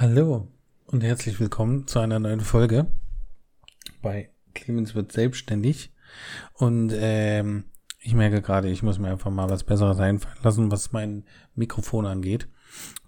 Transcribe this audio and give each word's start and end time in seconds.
Hallo 0.00 0.46
und 0.86 1.02
herzlich 1.02 1.40
willkommen 1.40 1.88
zu 1.88 1.98
einer 1.98 2.20
neuen 2.20 2.40
Folge 2.40 2.86
bei 4.00 4.30
Clemens 4.54 4.94
wird 4.94 5.10
selbstständig. 5.10 5.92
Und 6.52 6.92
ähm, 6.94 7.64
ich 7.98 8.14
merke 8.14 8.40
gerade, 8.40 8.70
ich 8.70 8.84
muss 8.84 9.00
mir 9.00 9.10
einfach 9.10 9.32
mal 9.32 9.50
was 9.50 9.64
Besseres 9.64 9.98
einfallen 9.98 10.38
lassen, 10.44 10.70
was 10.70 10.92
mein 10.92 11.24
Mikrofon 11.56 12.06
angeht. 12.06 12.46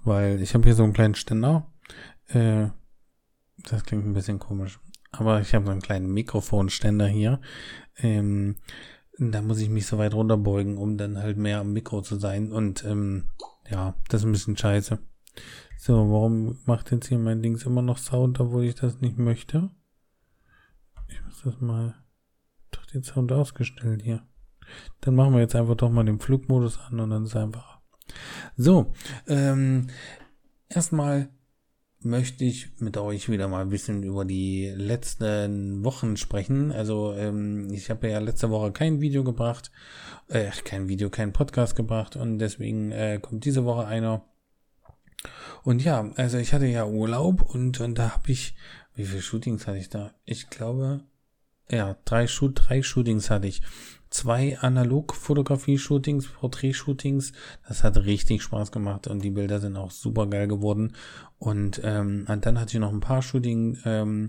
Weil 0.03 0.43
ich 0.43 0.53
habe 0.55 0.65
hier 0.65 0.75
so 0.75 0.83
einen 0.83 0.93
kleinen 0.93 1.15
Ständer. 1.15 1.73
Äh, 2.27 2.71
das 3.59 3.85
klingt 3.85 4.05
ein 4.05 4.15
bisschen 4.15 4.41
komisch. 4.41 4.81
Aber 5.13 5.41
ich 5.41 5.55
habe 5.55 5.67
so 5.67 5.71
einen 5.71 5.83
kleinen 5.83 6.13
Mikrofonständer 6.13 7.07
hier. 7.07 7.41
Ähm, 7.99 8.57
da 9.17 9.43
muss 9.43 9.61
ich 9.61 9.69
mich 9.69 9.87
so 9.87 9.97
weit 9.99 10.15
runterbeugen, 10.15 10.77
um 10.77 10.97
dann 10.97 11.19
halt 11.19 11.37
mehr 11.37 11.61
am 11.61 11.73
Mikro 11.73 12.03
zu 12.03 12.17
sein. 12.17 12.51
Und 12.51 12.85
ähm, 12.85 13.29
ja, 13.71 13.95
das 14.09 14.23
ist 14.23 14.27
ein 14.27 14.33
bisschen 14.33 14.57
scheiße. 14.57 14.99
So, 15.83 15.95
warum 15.95 16.59
macht 16.67 16.91
jetzt 16.91 17.07
hier 17.07 17.19
mein 17.19 17.41
Dings 17.41 17.65
immer 17.65 17.81
noch 17.81 17.97
Sound, 17.97 18.39
obwohl 18.39 18.65
ich 18.65 18.75
das 18.75 19.01
nicht 19.01 19.17
möchte? 19.17 19.71
Ich 21.09 21.25
muss 21.25 21.41
das 21.43 21.59
mal 21.63 21.95
doch 22.71 22.85
den 22.85 23.03
Sound 23.03 23.33
ausgestellt 23.33 24.03
hier. 24.03 24.23
Dann 25.01 25.15
machen 25.15 25.33
wir 25.33 25.41
jetzt 25.41 25.57
einfach 25.57 25.77
doch 25.77 25.89
mal 25.89 26.05
den 26.05 26.21
Flugmodus 26.21 26.79
an 26.79 27.01
und 27.01 27.09
dann 27.09 27.23
ist 27.23 27.31
es 27.31 27.37
einfacher. 27.37 27.81
So, 28.59 28.93
ähm, 29.27 29.87
erstmal 30.69 31.31
möchte 32.01 32.45
ich 32.45 32.79
mit 32.79 32.99
euch 32.99 33.31
wieder 33.31 33.49
mal 33.49 33.63
ein 33.63 33.71
bisschen 33.71 34.03
über 34.03 34.27
die 34.27 34.71
letzten 34.77 35.83
Wochen 35.83 36.19
sprechen. 36.19 36.73
Also 36.73 37.15
ähm, 37.15 37.73
ich 37.73 37.89
habe 37.89 38.11
ja 38.11 38.19
letzte 38.19 38.51
Woche 38.51 38.71
kein 38.71 39.01
Video 39.01 39.25
gebracht, 39.25 39.73
äh, 40.29 40.51
kein 40.63 40.89
Video, 40.89 41.09
kein 41.09 41.33
Podcast 41.33 41.75
gebracht 41.75 42.17
und 42.17 42.39
deswegen 42.39 42.93
äh, 42.93 43.19
kommt 43.19 43.47
diese 43.47 43.65
Woche 43.65 43.87
einer. 43.87 44.27
Und 45.63 45.83
ja, 45.83 46.11
also 46.17 46.39
ich 46.39 46.53
hatte 46.53 46.67
ja 46.67 46.87
Urlaub 46.87 47.43
und, 47.43 47.81
und 47.81 47.99
da 47.99 48.15
habe 48.15 48.31
ich, 48.33 48.55
wie 48.95 49.05
viele 49.05 49.23
Shootings 49.23 49.67
hatte 49.67 49.79
ich 49.79 49.89
da? 49.89 50.13
Ich 50.25 50.51
glaube, 50.51 51.01
ja, 51.71 51.97
drei, 52.05 52.27
Shoot, 52.27 52.63
drei 52.69 52.83
Shootings 52.83 53.31
hatte 53.31 53.47
ich. 53.47 53.63
Zwei 54.09 54.59
Analog-Fotografie-Shootings, 54.59 56.27
Porträt-Shootings. 56.27 57.33
Das 57.69 57.85
hat 57.85 57.97
richtig 57.97 58.43
Spaß 58.43 58.73
gemacht 58.73 59.07
und 59.07 59.23
die 59.23 59.31
Bilder 59.31 59.61
sind 59.61 59.77
auch 59.77 59.93
super 59.93 60.27
geil 60.27 60.49
geworden. 60.49 60.97
Und, 61.39 61.81
ähm, 61.85 62.27
und 62.29 62.45
dann 62.45 62.59
hatte 62.59 62.73
ich 62.73 62.81
noch 62.81 62.93
ein 62.93 62.99
paar 62.99 63.23
Shooting, 63.23 63.79
ähm, 63.85 64.29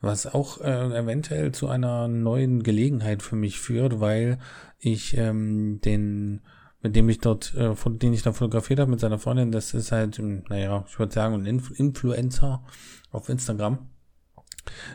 was 0.00 0.26
auch 0.26 0.62
äh, 0.62 0.98
eventuell 0.98 1.52
zu 1.52 1.68
einer 1.68 2.08
neuen 2.08 2.62
Gelegenheit 2.62 3.22
für 3.22 3.36
mich 3.36 3.60
führt, 3.60 4.00
weil 4.00 4.38
ich 4.78 5.14
ähm, 5.18 5.82
den 5.84 6.40
mit 6.80 6.94
dem 6.94 7.08
ich 7.08 7.18
dort, 7.18 7.54
äh, 7.54 7.74
den 7.86 8.12
ich 8.12 8.22
da 8.22 8.32
fotografiert 8.32 8.80
habe 8.80 8.90
mit 8.90 9.00
seiner 9.00 9.18
Freundin, 9.18 9.52
das 9.52 9.74
ist 9.74 9.92
halt, 9.92 10.18
ähm, 10.18 10.44
naja, 10.48 10.84
ich 10.88 10.98
würde 10.98 11.12
sagen, 11.12 11.34
ein 11.34 11.46
Inf 11.46 11.72
Influencer 11.78 12.62
auf 13.10 13.28
Instagram 13.28 13.88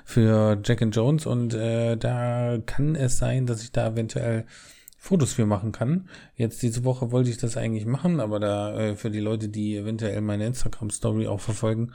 für 0.06 0.59
Jack 0.64 0.81
and 0.81 0.95
Jones. 0.95 1.26
Und 1.26 1.54
äh, 1.54 1.98
da 1.98 2.58
kann 2.66 2.95
es 2.95 3.17
sein, 3.17 3.45
dass 3.45 3.64
ich 3.64 3.72
da 3.72 3.88
eventuell 3.88 4.45
Fotos 4.98 5.34
für 5.34 5.45
machen 5.45 5.73
kann. 5.73 6.08
Jetzt 6.36 6.61
diese 6.61 6.86
Woche 6.86 7.11
wollte 7.11 7.30
ich 7.30 7.38
das 7.38 7.58
eigentlich 7.58 7.86
machen, 7.86 8.22
aber 8.22 8.39
da 8.39 8.78
äh, 8.78 8.95
für 8.95 9.11
die 9.11 9.20
Leute, 9.20 9.50
die 9.50 9.76
eventuell 9.76 10.22
meine 10.22 10.45
Instagram 10.45 10.92
Story 10.92 11.28
auch 11.28 11.42
verfolgen, 11.42 11.92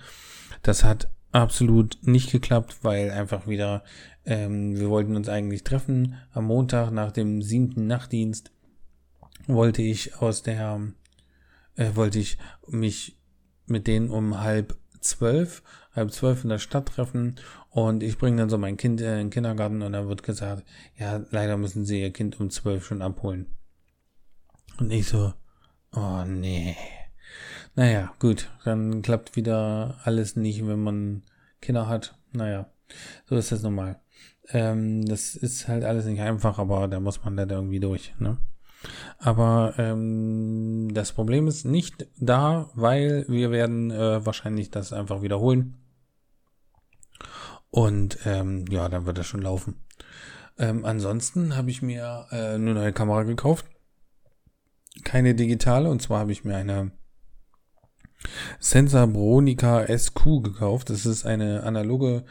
das 0.63 0.85
hat 0.85 1.09
absolut 1.33 1.99
nicht 2.03 2.31
geklappt, 2.31 2.79
weil 2.83 3.11
einfach 3.11 3.47
wieder 3.47 3.83
ähm, 4.27 4.79
wir 4.79 4.91
wollten 4.91 5.17
uns 5.17 5.29
eigentlich 5.31 5.65
treffen 5.65 6.17
am 6.33 6.45
Montag 6.45 6.91
nach 6.91 7.11
dem 7.11 7.41
siebten 7.41 7.87
Nachtdienst 7.87 8.53
wollte 9.49 9.83
ich 9.83 10.21
aus 10.21 10.43
der, 10.43 10.81
äh, 11.75 11.91
wollte 11.95 12.21
ich 12.21 12.39
mich 12.69 13.19
mit 13.67 13.87
denen 13.87 14.11
um 14.11 14.41
halb 14.41 14.79
zwölf, 15.01 15.63
halb 15.93 16.13
zwölf 16.13 16.45
in 16.45 16.51
der 16.51 16.59
Stadt 16.59 16.87
treffen 16.87 17.37
und 17.71 18.03
ich 18.03 18.19
bringe 18.19 18.37
dann 18.37 18.51
so 18.51 18.59
mein 18.59 18.77
Kind 18.77 19.01
in 19.01 19.07
den 19.07 19.31
Kindergarten 19.31 19.83
und 19.83 19.93
dann 19.93 20.09
wird 20.09 20.23
gesagt, 20.23 20.65
ja, 20.97 21.25
leider 21.31 21.57
müssen 21.57 21.85
sie 21.85 22.01
ihr 22.01 22.13
Kind 22.13 22.39
um 22.41 22.51
zwölf 22.51 22.87
schon 22.87 23.03
abholen. 23.03 23.57
Und 24.79 24.93
ich 24.93 25.09
so, 25.09 25.33
oh 25.95 26.25
nee. 26.25 26.77
Naja, 27.75 28.13
gut, 28.19 28.51
dann 28.65 29.03
klappt 29.03 29.37
wieder 29.37 30.01
alles 30.05 30.37
nicht, 30.37 30.67
wenn 30.67 30.83
man 30.83 31.23
Kinder 31.61 31.89
hat. 31.89 32.19
Naja, 32.33 32.71
so 33.27 33.37
ist 33.37 33.53
das 33.53 33.63
normal. 33.63 34.01
Ähm, 34.51 35.05
das 35.05 35.35
ist 35.35 35.69
halt 35.69 35.85
alles 35.85 36.07
nicht 36.07 36.21
einfach, 36.21 36.59
aber 36.59 36.89
da 36.89 37.01
muss 37.01 37.23
man 37.25 37.37
dann 37.37 37.51
irgendwie 37.51 37.81
durch, 37.81 38.15
ne? 38.19 38.39
Aber 39.19 39.75
ähm, 39.79 40.91
das 40.95 41.13
Problem 41.13 41.49
ist 41.49 41.65
nicht 41.65 42.07
da, 42.19 42.71
weil 42.75 43.25
wir 43.29 43.51
werden 43.51 43.91
äh, 43.91 44.25
wahrscheinlich 44.25 44.71
das 44.71 44.93
einfach 44.93 45.23
wiederholen. 45.23 45.77
Und 47.71 48.19
ähm, 48.25 48.65
ja, 48.71 48.89
dann 48.89 49.07
wird 49.07 49.19
das 49.19 49.27
schon 49.27 49.43
laufen. 49.43 49.85
Ähm, 50.59 50.85
ansonsten 50.85 51.57
habe 51.57 51.71
ich 51.71 51.83
mir 51.83 52.27
äh, 52.31 52.55
eine 52.55 52.75
neue 52.75 52.93
Kamera 52.93 53.25
gekauft. 53.25 53.67
Keine 55.05 55.35
digitale, 55.35 55.91
und 55.91 56.03
zwar 56.03 56.21
habe 56.21 56.33
ich 56.33 56.45
mir 56.45 56.57
eine 56.57 56.93
Sensor 58.59 59.07
Bronica 59.07 59.87
SQ 59.87 60.43
gekauft. 60.43 60.91
Das 60.91 61.07
ist 61.07 61.25
eine 61.25 61.63
analoge 61.63 62.25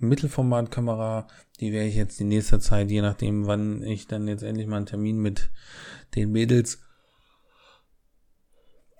Mittelformatkamera, 0.00 1.28
die 1.60 1.72
werde 1.72 1.88
ich 1.88 1.94
jetzt 1.94 2.18
die 2.18 2.24
nächste 2.24 2.58
Zeit, 2.58 2.90
je 2.90 3.02
nachdem, 3.02 3.46
wann 3.46 3.82
ich 3.82 4.06
dann 4.06 4.28
jetzt 4.28 4.42
endlich 4.42 4.66
mal 4.66 4.78
einen 4.78 4.86
Termin 4.86 5.18
mit 5.18 5.50
den 6.14 6.32
Mädels 6.32 6.80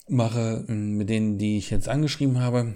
mache, 0.09 0.65
mit 0.67 1.09
denen, 1.09 1.39
die 1.39 1.59
ich 1.59 1.71
jetzt 1.71 1.89
angeschrieben 1.89 2.41
habe. 2.41 2.75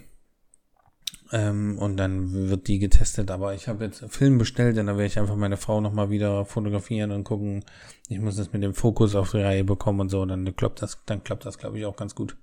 Ähm, 1.32 1.78
und 1.78 1.96
dann 1.96 2.48
wird 2.48 2.68
die 2.68 2.78
getestet. 2.78 3.30
Aber 3.30 3.54
ich 3.54 3.66
habe 3.68 3.84
jetzt 3.84 4.04
Film 4.08 4.38
bestellt, 4.38 4.78
und 4.78 4.86
da 4.86 4.92
werde 4.92 5.06
ich 5.06 5.18
einfach 5.18 5.36
meine 5.36 5.56
Frau 5.56 5.80
nochmal 5.80 6.10
wieder 6.10 6.44
fotografieren 6.44 7.10
und 7.10 7.24
gucken. 7.24 7.64
Ich 8.08 8.20
muss 8.20 8.36
das 8.36 8.52
mit 8.52 8.62
dem 8.62 8.74
Fokus 8.74 9.14
auf 9.14 9.32
die 9.32 9.38
Reihe 9.38 9.64
bekommen 9.64 10.00
und 10.00 10.10
so. 10.10 10.24
Dann 10.24 10.54
klappt 10.54 10.82
das, 10.82 10.98
dann 11.06 11.24
klappt 11.24 11.44
das, 11.44 11.58
glaube 11.58 11.78
ich, 11.78 11.86
auch 11.86 11.96
ganz 11.96 12.14
gut. 12.14 12.36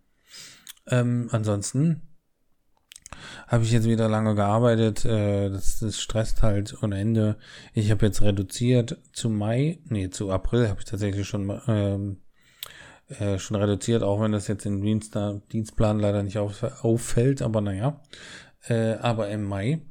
Ähm, 0.87 1.29
ansonsten 1.31 2.01
habe 3.51 3.65
ich 3.65 3.71
jetzt 3.73 3.87
wieder 3.87 4.07
lange 4.07 4.33
gearbeitet. 4.33 5.03
Äh, 5.03 5.49
das, 5.49 5.79
das 5.79 5.99
stresst 5.99 6.41
halt 6.41 6.81
ohne 6.81 6.97
Ende. 6.97 7.37
Ich 7.73 7.91
habe 7.91 8.05
jetzt 8.05 8.21
reduziert 8.21 8.97
zu 9.11 9.29
Mai, 9.29 9.79
nee, 9.89 10.09
zu 10.09 10.31
April 10.31 10.69
habe 10.69 10.79
ich 10.79 10.85
tatsächlich 10.85 11.27
schon 11.27 11.61
ähm, 11.67 12.21
äh, 13.09 13.37
schon 13.39 13.57
reduziert, 13.57 14.03
auch 14.03 14.21
wenn 14.21 14.31
das 14.31 14.47
jetzt 14.47 14.65
im 14.65 14.81
Dienst, 14.81 15.17
Dienstplan 15.51 15.99
leider 15.99 16.23
nicht 16.23 16.37
auf, 16.37 16.63
auffällt, 16.81 17.41
aber 17.41 17.59
naja. 17.59 18.01
Äh, 18.67 18.93
aber 18.93 19.29
im 19.29 19.43
Mai 19.43 19.81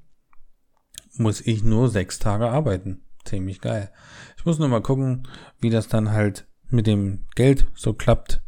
muss 1.16 1.42
ich 1.42 1.62
nur 1.62 1.90
sechs 1.90 2.18
Tage 2.18 2.48
arbeiten. 2.48 3.02
Ziemlich 3.26 3.60
geil. 3.60 3.92
Ich 4.38 4.46
muss 4.46 4.58
nur 4.58 4.68
mal 4.68 4.80
gucken, 4.80 5.28
wie 5.60 5.68
das 5.68 5.88
dann 5.88 6.12
halt 6.12 6.46
mit 6.70 6.86
dem 6.86 7.26
Geld 7.34 7.66
so 7.74 7.92
klappt 7.92 8.40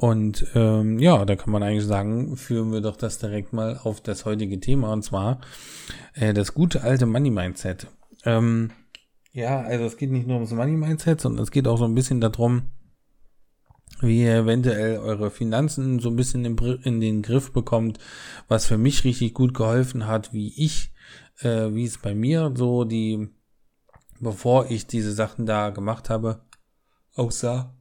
und 0.00 0.46
ähm, 0.54 1.00
ja, 1.00 1.24
da 1.24 1.34
kann 1.34 1.50
man 1.50 1.64
eigentlich 1.64 1.84
sagen, 1.84 2.36
führen 2.36 2.70
wir 2.72 2.80
doch 2.80 2.96
das 2.96 3.18
direkt 3.18 3.52
mal 3.52 3.80
auf 3.82 4.00
das 4.00 4.24
heutige 4.24 4.60
Thema 4.60 4.92
und 4.92 5.02
zwar 5.02 5.40
äh, 6.14 6.32
das 6.32 6.54
gute 6.54 6.82
alte 6.82 7.04
Money 7.04 7.30
Mindset. 7.30 7.88
Ähm, 8.24 8.70
ja, 9.32 9.60
also 9.60 9.84
es 9.84 9.96
geht 9.96 10.12
nicht 10.12 10.28
nur 10.28 10.36
ums 10.36 10.52
Money 10.52 10.76
Mindset, 10.76 11.20
sondern 11.20 11.42
es 11.42 11.50
geht 11.50 11.66
auch 11.66 11.78
so 11.78 11.84
ein 11.84 11.96
bisschen 11.96 12.20
darum, 12.20 12.70
wie 14.00 14.22
ihr 14.22 14.36
eventuell 14.36 14.98
eure 14.98 15.32
Finanzen 15.32 15.98
so 15.98 16.10
ein 16.10 16.16
bisschen 16.16 16.44
in, 16.44 17.00
den 17.00 17.22
Griff 17.22 17.52
bekommt, 17.52 17.98
was 18.46 18.66
für 18.66 18.78
mich 18.78 19.02
richtig 19.02 19.34
gut 19.34 19.52
geholfen 19.52 20.06
hat, 20.06 20.32
wie 20.32 20.52
ich, 20.56 20.92
äh, 21.40 21.74
wie 21.74 21.84
es 21.84 21.98
bei 21.98 22.14
mir 22.14 22.52
so 22.54 22.84
die, 22.84 23.30
bevor 24.20 24.70
ich 24.70 24.86
diese 24.86 25.12
Sachen 25.12 25.44
da 25.44 25.70
gemacht 25.70 26.08
habe, 26.08 26.42
aussah. 27.16 27.74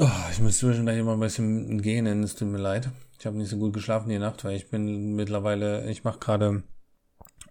Oh, 0.00 0.08
ich 0.30 0.40
muss 0.40 0.58
zwischendurch 0.58 0.96
immer 0.96 1.14
ein 1.14 1.20
bisschen 1.20 1.82
gehen, 1.82 2.06
es 2.22 2.36
tut 2.36 2.46
mir 2.46 2.58
leid. 2.58 2.88
Ich 3.18 3.26
habe 3.26 3.36
nicht 3.36 3.50
so 3.50 3.56
gut 3.56 3.72
geschlafen 3.72 4.08
die 4.08 4.20
Nacht, 4.20 4.44
weil 4.44 4.54
ich 4.54 4.70
bin 4.70 5.16
mittlerweile, 5.16 5.90
ich 5.90 6.04
mache 6.04 6.20
gerade 6.20 6.62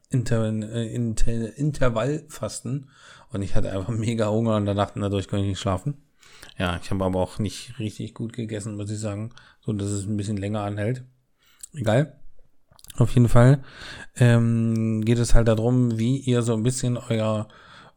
Inter, 0.10 0.46
äh, 0.46 0.88
Inter, 0.96 1.58
Intervallfasten 1.58 2.90
und 3.34 3.42
ich 3.42 3.54
hatte 3.54 3.74
einfach 3.74 3.90
mega 3.94 4.30
Hunger 4.30 4.56
und 4.56 4.66
danach 4.66 4.92
dadurch 4.96 5.28
konnte 5.28 5.44
ich 5.44 5.50
nicht 5.50 5.60
schlafen. 5.60 5.98
Ja, 6.58 6.80
ich 6.82 6.90
habe 6.90 7.04
aber 7.04 7.20
auch 7.20 7.38
nicht 7.38 7.78
richtig 7.80 8.14
gut 8.14 8.32
gegessen, 8.32 8.78
muss 8.78 8.90
ich 8.90 9.00
sagen, 9.00 9.32
so 9.60 9.74
dass 9.74 9.90
es 9.90 10.06
ein 10.06 10.16
bisschen 10.16 10.38
länger 10.38 10.62
anhält. 10.62 11.04
Egal. 11.74 12.18
Auf 12.96 13.14
jeden 13.14 13.28
Fall 13.28 13.62
ähm, 14.16 15.04
geht 15.04 15.20
es 15.20 15.36
halt 15.36 15.50
darum, 15.50 16.00
wie 16.00 16.20
ihr 16.20 16.42
so 16.44 16.54
ein 16.54 16.64
bisschen 16.64 16.96
euer 16.96 17.50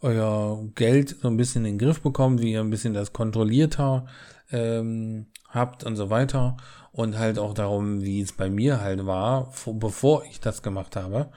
euer 0.03 0.67
Geld 0.75 1.17
so 1.21 1.29
ein 1.29 1.37
bisschen 1.37 1.65
in 1.65 1.79
den 1.79 1.87
Griff 1.87 2.01
bekommt, 2.01 2.41
wie 2.41 2.53
ihr 2.53 2.61
ein 2.61 2.71
bisschen 2.71 2.95
das 2.95 3.13
kontrollierter 3.13 4.07
ähm, 4.53 5.27
habt 5.49 5.85
und 5.85 5.97
so 5.97 6.11
weiter. 6.11 6.57
Und 6.93 7.19
halt 7.19 7.39
auch 7.39 7.55
darum, 7.55 8.03
wie 8.03 8.21
es 8.21 8.33
bei 8.33 8.51
mir 8.51 8.81
halt 8.81 9.07
war, 9.07 9.53
vor, 9.53 9.79
bevor 9.79 10.25
ich 10.25 10.41
das 10.41 10.63
gemacht 10.63 10.97
habe. 10.97 11.31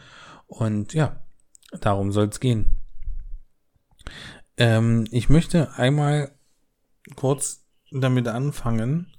Und 0.47 0.93
ja, 0.93 1.21
darum 1.79 2.11
soll 2.11 2.27
es 2.27 2.39
gehen. 2.39 2.71
Ähm, 4.57 5.05
ich 5.11 5.29
möchte 5.29 5.73
einmal 5.75 6.31
kurz 7.15 7.65
damit 7.91 8.27
anfangen, 8.27 9.13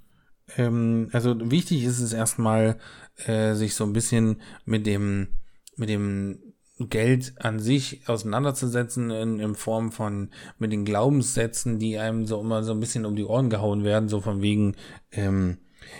ähm, 0.57 1.09
also 1.11 1.35
wichtig 1.51 1.83
ist 1.83 1.99
es 1.99 2.13
erstmal, 2.13 2.77
äh, 3.25 3.53
sich 3.53 3.75
so 3.75 3.83
ein 3.83 3.93
bisschen 3.93 4.41
mit 4.65 4.85
dem, 4.85 5.29
mit 5.75 5.89
dem 5.89 6.54
Geld 6.77 7.35
an 7.39 7.59
sich 7.59 8.01
auseinanderzusetzen 8.07 9.09
in, 9.09 9.39
in 9.39 9.55
Form 9.55 9.91
von 9.91 10.29
mit 10.59 10.73
den 10.73 10.83
Glaubenssätzen, 10.83 11.79
die 11.79 11.97
einem 11.97 12.25
so 12.25 12.41
immer 12.41 12.63
so 12.63 12.73
ein 12.73 12.81
bisschen 12.81 13.05
um 13.05 13.15
die 13.15 13.23
Ohren 13.23 13.49
gehauen 13.49 13.83
werden, 13.85 14.09
so 14.09 14.19
von 14.19 14.41
wegen, 14.41 14.75
ähm, 15.11 15.57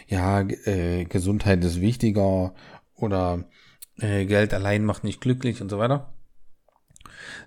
ja, 0.07 0.41
äh, 0.41 1.05
Gesundheit 1.05 1.63
ist 1.63 1.79
wichtiger 1.79 2.53
oder 2.95 3.45
äh, 3.99 4.25
Geld 4.25 4.53
allein 4.53 4.83
macht 4.83 5.05
nicht 5.05 5.21
glücklich 5.21 5.61
und 5.61 5.69
so 5.69 5.79
weiter. 5.79 6.13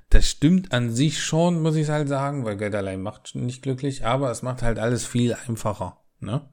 Das 0.08 0.26
stimmt 0.26 0.72
an 0.72 0.90
sich 0.90 1.22
schon, 1.22 1.60
muss 1.60 1.76
ich 1.76 1.90
halt 1.90 2.08
sagen, 2.08 2.46
weil 2.46 2.56
Geld 2.56 2.74
allein 2.74 3.02
macht 3.02 3.34
nicht 3.34 3.60
glücklich, 3.60 4.06
aber 4.06 4.30
es 4.30 4.40
macht 4.40 4.62
halt 4.62 4.78
alles 4.78 5.04
viel 5.04 5.34
einfacher. 5.46 5.98
Ne? 6.20 6.48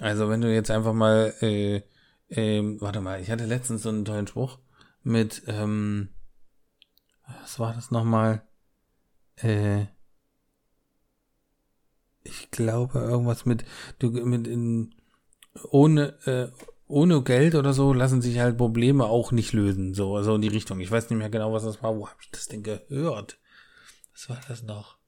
Also 0.00 0.28
wenn 0.28 0.40
du 0.40 0.52
jetzt 0.52 0.72
einfach 0.72 0.94
mal, 0.94 1.32
äh, 1.40 1.82
äh, 2.28 2.76
warte 2.80 3.00
mal, 3.00 3.20
ich 3.20 3.30
hatte 3.30 3.46
letztens 3.46 3.82
so 3.82 3.88
einen 3.88 4.04
tollen 4.04 4.26
Spruch 4.26 4.58
mit, 5.08 5.42
ähm, 5.46 6.10
was 7.40 7.58
war 7.58 7.74
das 7.74 7.90
nochmal? 7.90 8.46
Äh, 9.36 9.86
ich 12.22 12.50
glaube 12.50 12.98
irgendwas 12.98 13.46
mit, 13.46 13.64
du, 13.98 14.10
mit 14.10 14.46
in, 14.46 14.94
ohne, 15.70 16.18
äh, 16.26 16.52
ohne 16.86 17.22
Geld 17.22 17.54
oder 17.54 17.72
so 17.72 17.92
lassen 17.92 18.22
sich 18.22 18.38
halt 18.38 18.56
Probleme 18.56 19.06
auch 19.06 19.32
nicht 19.32 19.52
lösen, 19.52 19.94
so, 19.94 20.16
also 20.16 20.34
in 20.34 20.42
die 20.42 20.48
Richtung. 20.48 20.80
Ich 20.80 20.90
weiß 20.90 21.10
nicht 21.10 21.18
mehr 21.18 21.30
genau, 21.30 21.52
was 21.52 21.64
das 21.64 21.82
war. 21.82 21.96
Wo 21.96 22.08
habe 22.08 22.18
ich 22.22 22.30
das 22.30 22.48
denn 22.48 22.62
gehört? 22.62 23.38
Was 24.12 24.28
war 24.28 24.40
das 24.48 24.62
noch? 24.62 24.98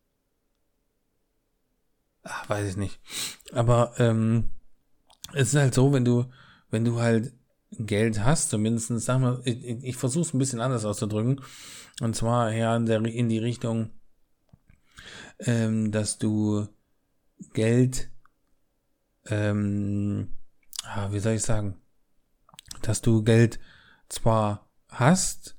Ach, 2.23 2.49
weiß 2.49 2.69
ich 2.69 2.77
nicht. 2.77 3.01
Aber 3.53 3.95
ähm, 3.99 4.51
es 5.33 5.49
ist 5.49 5.61
halt 5.61 5.75
so, 5.75 5.93
wenn 5.93 6.05
du, 6.05 6.31
wenn 6.71 6.85
du 6.85 7.01
halt 7.01 7.33
Geld 7.73 8.25
hast, 8.25 8.51
zumindest, 8.51 8.89
sag 9.01 9.21
mal, 9.21 9.41
ich, 9.45 9.65
ich 9.65 9.97
versuche 9.97 10.23
es 10.23 10.35
ein 10.35 10.39
bisschen 10.39 10.61
anders 10.61 10.85
auszudrücken. 10.85 11.41
Und 12.01 12.17
zwar 12.17 12.53
ja 12.53 12.77
in, 12.77 12.87
der, 12.87 13.05
in 13.05 13.29
die 13.29 13.39
Richtung, 13.39 13.91
ähm, 15.39 15.93
dass 15.93 16.19
du 16.19 16.67
Geld, 17.55 18.11
ähm, 19.27 20.35
ah, 20.83 21.13
wie 21.13 21.21
soll 21.21 21.35
ich 21.35 21.43
sagen, 21.43 21.81
dass 22.83 23.03
du 23.03 23.23
Geld 23.23 23.61
zwar 24.09 24.69
hast, 24.89 25.57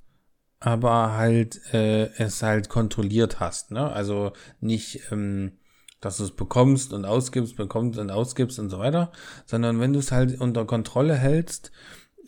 aber 0.60 1.14
halt 1.14 1.74
äh, 1.74 2.12
es 2.18 2.44
halt 2.44 2.69
kontrolliert 2.69 3.40
hast, 3.40 3.72
ne? 3.72 3.92
Also 3.92 4.34
nicht 4.60 5.12
ähm, 5.12 5.57
dass 6.02 6.18
du 6.18 6.24
es 6.24 6.31
bekommst 6.31 6.94
und 6.94 7.06
ausgibst, 7.06 7.56
bekommst 7.56 8.00
und 8.00 8.10
ausgibst 8.10 8.60
und 8.60 8.69
so 8.69 8.80
weiter, 8.80 9.12
sondern 9.46 9.80
wenn 9.80 9.94
du 9.94 10.00
es 10.00 10.12
halt 10.12 10.42
unter 10.42 10.66
Kontrolle 10.66 11.16
hältst 11.16 11.72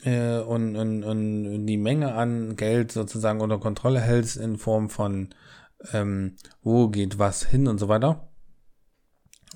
äh, 0.04 0.40
und, 0.40 0.76
und, 0.76 1.04
und 1.04 1.66
die 1.66 1.78
Menge 1.78 2.14
an 2.14 2.56
Geld 2.56 2.92
sozusagen 2.92 3.42
unter 3.42 3.60
Kontrolle 3.60 4.00
hältst 4.00 4.38
in 4.38 4.58
Form 4.58 4.90
von 4.90 5.30
ähm, 5.92 6.36
wo 6.62 6.88
geht 6.90 7.20
was 7.20 7.44
hin 7.44 7.68
und 7.68 7.80
so 7.80 7.88
weiter, 7.88 8.28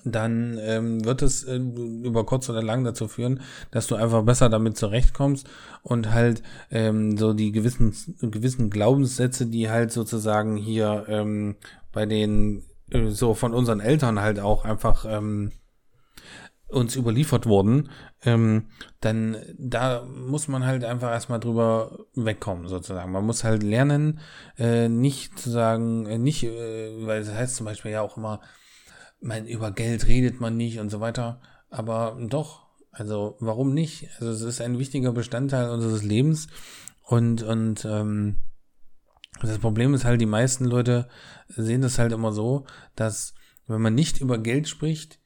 dann 0.03 0.57
ähm, 0.61 1.03
wird 1.05 1.21
es 1.21 1.44
äh, 1.44 1.57
über 1.57 2.25
kurz 2.25 2.49
oder 2.49 2.63
lang 2.63 2.83
dazu 2.83 3.07
führen, 3.07 3.41
dass 3.71 3.88
du 3.88 3.95
einfach 3.95 4.23
besser 4.23 4.49
damit 4.49 4.77
zurechtkommst 4.77 5.47
und 5.81 6.11
halt 6.11 6.44
ähm, 6.71 7.17
so 7.17 7.33
die 7.33 7.51
gewissen 7.51 7.94
gewissen 8.21 8.69
Glaubenssätze, 8.69 9.47
die 9.47 9.69
halt 9.69 9.91
sozusagen 9.91 10.55
hier 10.55 11.05
ähm, 11.09 11.55
bei 11.91 12.05
den 12.05 12.63
äh, 12.91 13.09
so 13.09 13.33
von 13.33 13.53
unseren 13.53 13.79
Eltern 13.79 14.21
halt 14.21 14.39
auch 14.39 14.65
einfach 14.65 15.05
ähm, 15.07 15.51
uns 16.67 16.95
überliefert 16.95 17.45
wurden, 17.45 17.89
ähm, 18.23 18.67
dann 18.99 19.37
da 19.57 20.03
muss 20.03 20.47
man 20.47 20.65
halt 20.65 20.83
einfach 20.83 21.11
erstmal 21.11 21.39
drüber 21.39 22.05
wegkommen, 22.13 22.67
sozusagen. 22.67 23.11
Man 23.11 23.25
muss 23.25 23.43
halt 23.43 23.63
lernen, 23.63 24.19
äh, 24.57 24.89
nicht 24.89 25.39
zu 25.39 25.49
sagen, 25.49 26.05
äh, 26.07 26.17
nicht, 26.17 26.43
äh, 26.43 27.05
weil 27.05 27.21
das 27.23 27.33
heißt 27.33 27.55
zum 27.55 27.65
Beispiel 27.65 27.91
ja 27.91 28.01
auch 28.01 28.17
immer, 28.17 28.41
mein, 29.21 29.47
über 29.47 29.71
Geld 29.71 30.07
redet 30.07 30.41
man 30.41 30.57
nicht 30.57 30.79
und 30.79 30.89
so 30.89 30.99
weiter, 30.99 31.41
aber 31.69 32.17
doch, 32.19 32.67
also 32.91 33.37
warum 33.39 33.73
nicht? 33.73 34.09
Also 34.19 34.31
es 34.31 34.41
ist 34.41 34.61
ein 34.61 34.79
wichtiger 34.79 35.13
Bestandteil 35.13 35.69
unseres 35.69 36.03
Lebens 36.03 36.47
und, 37.03 37.43
und 37.43 37.85
ähm, 37.85 38.37
das 39.41 39.59
Problem 39.59 39.93
ist 39.93 40.03
halt, 40.03 40.19
die 40.19 40.25
meisten 40.25 40.65
Leute 40.65 41.07
sehen 41.47 41.81
das 41.81 41.99
halt 41.99 42.11
immer 42.11 42.33
so, 42.33 42.65
dass 42.95 43.33
wenn 43.67 43.81
man 43.81 43.95
nicht 43.95 44.19
über 44.19 44.37
Geld 44.37 44.67
spricht, 44.67 45.19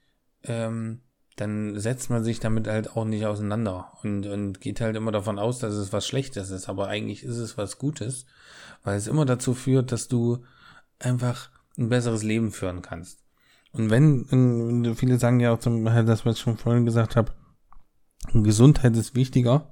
ähm, 0.44 1.00
dann 1.36 1.78
setzt 1.78 2.10
man 2.10 2.24
sich 2.24 2.40
damit 2.40 2.68
halt 2.68 2.96
auch 2.96 3.04
nicht 3.04 3.24
auseinander 3.24 3.92
und, 4.02 4.26
und 4.26 4.60
geht 4.60 4.80
halt 4.80 4.96
immer 4.96 5.12
davon 5.12 5.38
aus, 5.38 5.58
dass 5.58 5.74
es 5.74 5.92
was 5.92 6.06
Schlechtes 6.06 6.50
ist. 6.50 6.68
Aber 6.68 6.88
eigentlich 6.88 7.24
ist 7.24 7.38
es 7.38 7.56
was 7.56 7.78
Gutes, 7.78 8.26
weil 8.82 8.96
es 8.96 9.06
immer 9.06 9.24
dazu 9.24 9.54
führt, 9.54 9.92
dass 9.92 10.08
du 10.08 10.44
einfach 10.98 11.50
ein 11.78 11.88
besseres 11.88 12.22
Leben 12.22 12.52
führen 12.52 12.82
kannst. 12.82 13.20
Und 13.72 13.88
wenn, 13.88 14.94
viele 14.94 15.18
sagen 15.18 15.40
ja 15.40 15.54
auch 15.54 15.58
zum 15.58 15.84
das, 15.84 16.26
was 16.26 16.36
ich 16.36 16.42
schon 16.42 16.58
vorhin 16.58 16.84
gesagt 16.84 17.16
habe, 17.16 17.32
Gesundheit 18.34 18.96
ist 18.96 19.14
wichtiger, 19.14 19.71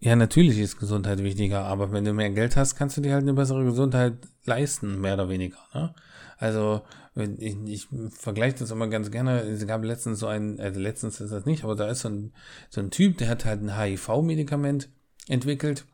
ja, 0.00 0.16
natürlich 0.16 0.58
ist 0.58 0.78
Gesundheit 0.78 1.22
wichtiger, 1.22 1.64
aber 1.66 1.92
wenn 1.92 2.04
du 2.06 2.14
mehr 2.14 2.30
Geld 2.30 2.56
hast, 2.56 2.74
kannst 2.74 2.96
du 2.96 3.02
dir 3.02 3.12
halt 3.12 3.22
eine 3.22 3.34
bessere 3.34 3.64
Gesundheit 3.64 4.14
leisten, 4.44 4.98
mehr 5.00 5.14
oder 5.14 5.28
weniger. 5.28 5.58
Ne? 5.74 5.94
Also 6.38 6.82
ich, 7.14 7.56
ich 7.66 7.88
vergleiche 8.10 8.56
das 8.58 8.70
immer 8.70 8.88
ganz 8.88 9.10
gerne. 9.10 9.40
Es 9.40 9.66
gab 9.66 9.84
letztens 9.84 10.20
so 10.20 10.26
ein, 10.26 10.58
also 10.58 10.80
letztens 10.80 11.20
ist 11.20 11.32
das 11.32 11.44
nicht, 11.44 11.64
aber 11.64 11.76
da 11.76 11.88
ist 11.88 12.00
so 12.00 12.08
ein, 12.08 12.32
so 12.70 12.80
ein 12.80 12.90
Typ, 12.90 13.18
der 13.18 13.28
hat 13.28 13.44
halt 13.44 13.62
ein 13.62 13.76
HIV-Medikament 13.78 14.88
entwickelt. 15.28 15.84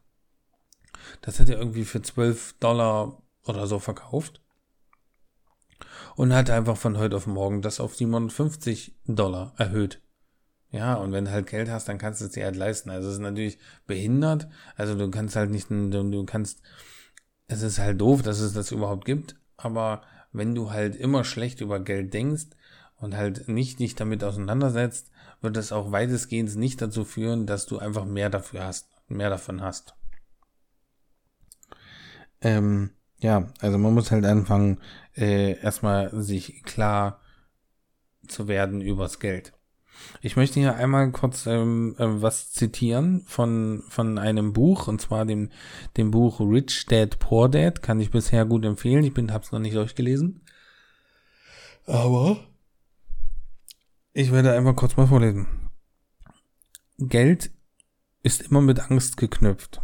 Das 1.22 1.40
hat 1.40 1.48
er 1.48 1.58
irgendwie 1.58 1.84
für 1.84 2.00
12 2.00 2.54
Dollar 2.60 3.20
oder 3.44 3.66
so 3.66 3.80
verkauft. 3.80 4.40
Und 6.14 6.32
hat 6.32 6.48
einfach 6.48 6.76
von 6.76 6.96
heute 6.96 7.16
auf 7.16 7.26
morgen 7.26 7.60
das 7.60 7.80
auf 7.80 7.96
750 7.96 8.94
Dollar 9.06 9.52
erhöht. 9.58 10.00
Ja, 10.76 10.94
und 10.96 11.10
wenn 11.12 11.24
du 11.24 11.30
halt 11.30 11.46
Geld 11.46 11.70
hast, 11.70 11.88
dann 11.88 11.96
kannst 11.96 12.20
du 12.20 12.26
es 12.26 12.32
dir 12.32 12.44
halt 12.44 12.54
leisten. 12.54 12.90
Also 12.90 13.08
es 13.08 13.14
ist 13.14 13.20
natürlich 13.20 13.58
behindert. 13.86 14.46
Also 14.76 14.94
du 14.94 15.10
kannst 15.10 15.34
halt 15.34 15.50
nicht, 15.50 15.70
du, 15.70 15.88
du 15.88 16.24
kannst, 16.26 16.60
es 17.48 17.62
ist 17.62 17.78
halt 17.78 17.98
doof, 17.98 18.20
dass 18.20 18.40
es 18.40 18.52
das 18.52 18.72
überhaupt 18.72 19.06
gibt. 19.06 19.36
Aber 19.56 20.02
wenn 20.32 20.54
du 20.54 20.70
halt 20.72 20.94
immer 20.94 21.24
schlecht 21.24 21.62
über 21.62 21.80
Geld 21.80 22.12
denkst 22.12 22.48
und 22.96 23.16
halt 23.16 23.48
nicht 23.48 23.78
dich 23.78 23.94
damit 23.94 24.22
auseinandersetzt, 24.22 25.10
wird 25.40 25.56
das 25.56 25.72
auch 25.72 25.92
weitestgehend 25.92 26.54
nicht 26.56 26.82
dazu 26.82 27.04
führen, 27.04 27.46
dass 27.46 27.64
du 27.64 27.78
einfach 27.78 28.04
mehr 28.04 28.28
dafür 28.28 28.64
hast, 28.64 28.90
mehr 29.08 29.30
davon 29.30 29.62
hast. 29.62 29.94
Ähm, 32.42 32.90
ja, 33.20 33.48
also 33.60 33.78
man 33.78 33.94
muss 33.94 34.10
halt 34.10 34.26
anfangen, 34.26 34.78
äh, 35.16 35.58
erstmal 35.58 36.10
sich 36.22 36.62
klar 36.64 37.22
zu 38.28 38.46
werden 38.46 38.82
übers 38.82 39.20
Geld. 39.20 39.55
Ich 40.20 40.36
möchte 40.36 40.60
hier 40.60 40.76
einmal 40.76 41.10
kurz 41.12 41.46
ähm, 41.46 41.94
äh, 41.98 42.04
was 42.22 42.52
zitieren 42.52 43.22
von, 43.26 43.84
von 43.88 44.18
einem 44.18 44.52
Buch, 44.52 44.88
und 44.88 45.00
zwar 45.00 45.24
dem, 45.24 45.50
dem 45.96 46.10
Buch 46.10 46.40
Rich 46.40 46.86
Dad 46.86 47.18
Poor 47.18 47.48
Dad. 47.48 47.82
Kann 47.82 48.00
ich 48.00 48.10
bisher 48.10 48.44
gut 48.44 48.64
empfehlen. 48.64 49.04
Ich 49.04 49.14
bin, 49.14 49.32
hab's 49.32 49.52
noch 49.52 49.58
nicht 49.58 49.76
durchgelesen. 49.76 50.42
Aber 51.86 52.38
ich 54.12 54.32
werde 54.32 54.52
einmal 54.52 54.74
kurz 54.74 54.96
mal 54.96 55.06
vorlesen. 55.06 55.46
Geld 56.98 57.50
ist 58.22 58.42
immer 58.42 58.62
mit 58.62 58.90
Angst 58.90 59.16
geknüpft. 59.16 59.80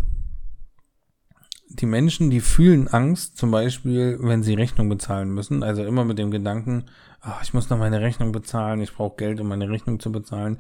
Die 1.74 1.86
Menschen, 1.86 2.30
die 2.30 2.40
fühlen 2.40 2.88
Angst, 2.88 3.36
zum 3.36 3.50
Beispiel, 3.50 4.18
wenn 4.20 4.42
sie 4.42 4.54
Rechnung 4.54 4.88
bezahlen 4.88 5.30
müssen, 5.30 5.62
also 5.62 5.84
immer 5.84 6.04
mit 6.04 6.18
dem 6.18 6.30
Gedanken, 6.30 6.84
ach, 7.20 7.42
ich 7.42 7.54
muss 7.54 7.70
noch 7.70 7.78
meine 7.78 8.00
Rechnung 8.00 8.32
bezahlen, 8.32 8.80
ich 8.80 8.92
brauche 8.92 9.16
Geld, 9.16 9.40
um 9.40 9.48
meine 9.48 9.70
Rechnung 9.70 9.98
zu 9.98 10.12
bezahlen. 10.12 10.58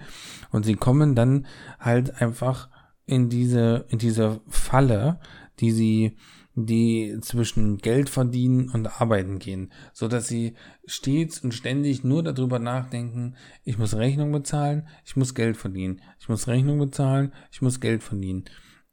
Und 0.50 0.64
sie 0.64 0.76
kommen 0.76 1.14
dann 1.14 1.46
halt 1.78 2.22
einfach 2.22 2.68
in 3.04 3.28
diese, 3.28 3.84
in 3.88 3.98
diese 3.98 4.40
Falle, 4.48 5.20
die 5.60 5.70
sie, 5.70 6.16
die 6.54 7.18
zwischen 7.20 7.78
Geld 7.78 8.08
verdienen 8.08 8.70
und 8.70 9.00
arbeiten 9.00 9.38
gehen, 9.38 9.72
so 9.92 10.08
dass 10.08 10.28
sie 10.28 10.54
stets 10.86 11.40
und 11.40 11.52
ständig 11.52 12.04
nur 12.04 12.22
darüber 12.22 12.58
nachdenken, 12.58 13.36
ich 13.64 13.78
muss 13.78 13.96
Rechnung 13.96 14.32
bezahlen, 14.32 14.86
ich 15.04 15.16
muss 15.16 15.34
Geld 15.34 15.56
verdienen, 15.56 16.00
ich 16.20 16.28
muss 16.28 16.48
Rechnung 16.48 16.78
bezahlen, 16.78 17.32
ich 17.50 17.62
muss 17.62 17.80
Geld 17.80 18.02
verdienen. 18.02 18.44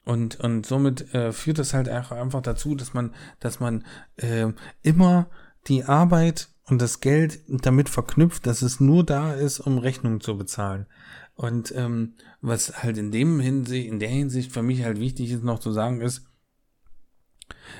Und, 0.06 0.39
und 0.39 0.65
somit 0.65 1.13
äh, 1.13 1.32
führt 1.32 1.60
das 1.60 1.74
halt 1.74 1.89
einfach 1.89 2.41
dazu, 2.41 2.75
dass 2.75 2.94
man, 2.94 3.13
dass 3.39 3.60
man 3.60 3.86
äh, 4.15 4.48
immer 4.82 5.29
die 5.68 5.84
Arbeit 5.84 6.50
und 6.65 6.82
das 6.82 7.00
Geld 7.00 7.41
damit 7.48 7.89
verknüpft, 7.89 8.46
dass 8.46 8.62
es 8.62 8.79
nur 8.79 9.03
da 9.03 9.34
ist, 9.34 9.60
um 9.60 9.77
Rechnungen 9.77 10.22
zu 10.22 10.38
bezahlen. 10.38 10.88
Und 11.36 11.74
ähm, 11.75 12.15
was 12.41 12.84
halt 12.84 12.98
in 12.98 13.12
dem 13.12 13.39
Hinsicht, 13.39 13.88
in 13.88 14.00
der 14.00 14.10
Hinsicht 14.10 14.51
für 14.51 14.62
mich 14.62 14.84
halt 14.84 15.00
wichtig 15.00 15.32
ist 15.32 15.44
noch 15.44 15.60
zu 15.60 15.72
sagen 15.72 16.01
ist, 16.01 16.25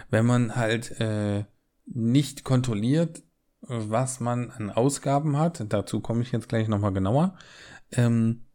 wenn 0.10 0.26
man 0.26 0.56
halt 0.56 1.00
äh, 1.00 1.46
nicht 1.86 2.44
kontrolliert, 2.44 3.24
was 3.62 4.20
man 4.20 4.50
an 4.52 4.70
Ausgaben 4.70 5.38
hat, 5.38 5.64
dazu 5.70 6.00
komme 6.00 6.22
ich 6.22 6.32
jetzt 6.32 6.50
gleich 6.50 6.68
nochmal 6.68 6.94
genauer, 6.94 7.38
ähm, 7.92 8.46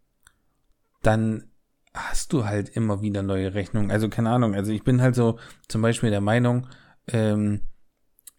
dann 1.02 1.50
hast 1.94 2.32
du 2.32 2.44
halt 2.44 2.68
immer 2.68 3.00
wieder 3.02 3.22
neue 3.22 3.54
Rechnungen. 3.54 3.90
Also 3.90 4.08
keine 4.08 4.30
Ahnung, 4.30 4.54
also 4.54 4.72
ich 4.72 4.82
bin 4.82 5.00
halt 5.00 5.14
so 5.14 5.38
zum 5.68 5.80
Beispiel 5.80 6.10
der 6.10 6.20
Meinung, 6.20 6.66
ähm, 7.06 7.60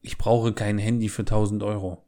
ich 0.01 0.17
brauche 0.17 0.53
kein 0.53 0.77
Handy 0.77 1.09
für 1.09 1.23
1000 1.23 1.63
Euro. 1.63 2.05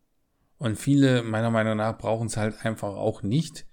Und 0.57 0.77
viele 0.77 1.23
meiner 1.23 1.51
Meinung 1.51 1.77
nach 1.77 1.97
brauchen 1.97 2.27
es 2.27 2.37
halt 2.37 2.65
einfach 2.65 2.89
auch 2.95 3.23
nicht. 3.23 3.65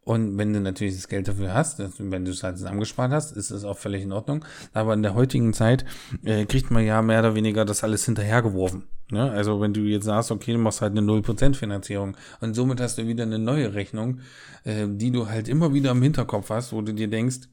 Und 0.00 0.36
wenn 0.36 0.52
du 0.52 0.60
natürlich 0.60 0.96
das 0.96 1.08
Geld 1.08 1.28
dafür 1.28 1.54
hast, 1.54 1.82
wenn 1.98 2.24
du 2.24 2.30
es 2.30 2.42
halt 2.42 2.58
zusammengespart 2.58 3.10
hast, 3.10 3.32
ist 3.32 3.50
es 3.50 3.64
auch 3.64 3.78
völlig 3.78 4.02
in 4.02 4.12
Ordnung. 4.12 4.44
Aber 4.74 4.92
in 4.92 5.02
der 5.02 5.14
heutigen 5.14 5.54
Zeit 5.54 5.86
äh, 6.24 6.44
kriegt 6.44 6.70
man 6.70 6.84
ja 6.84 7.00
mehr 7.00 7.20
oder 7.20 7.34
weniger 7.34 7.64
das 7.64 7.82
alles 7.84 8.04
hinterhergeworfen. 8.04 8.84
Ne? 9.10 9.30
Also 9.30 9.60
wenn 9.60 9.72
du 9.72 9.82
jetzt 9.82 10.04
sagst, 10.04 10.30
okay, 10.30 10.52
du 10.52 10.58
machst 10.58 10.80
halt 10.80 10.96
eine 10.96 11.02
0% 11.02 11.54
Finanzierung 11.54 12.16
und 12.40 12.54
somit 12.54 12.80
hast 12.80 12.98
du 12.98 13.06
wieder 13.06 13.24
eine 13.24 13.38
neue 13.38 13.74
Rechnung, 13.74 14.20
äh, 14.64 14.86
die 14.88 15.10
du 15.10 15.28
halt 15.28 15.48
immer 15.48 15.74
wieder 15.74 15.90
im 15.90 16.02
Hinterkopf 16.02 16.50
hast, 16.50 16.72
wo 16.72 16.80
du 16.82 16.92
dir 16.92 17.08
denkst, 17.08 17.48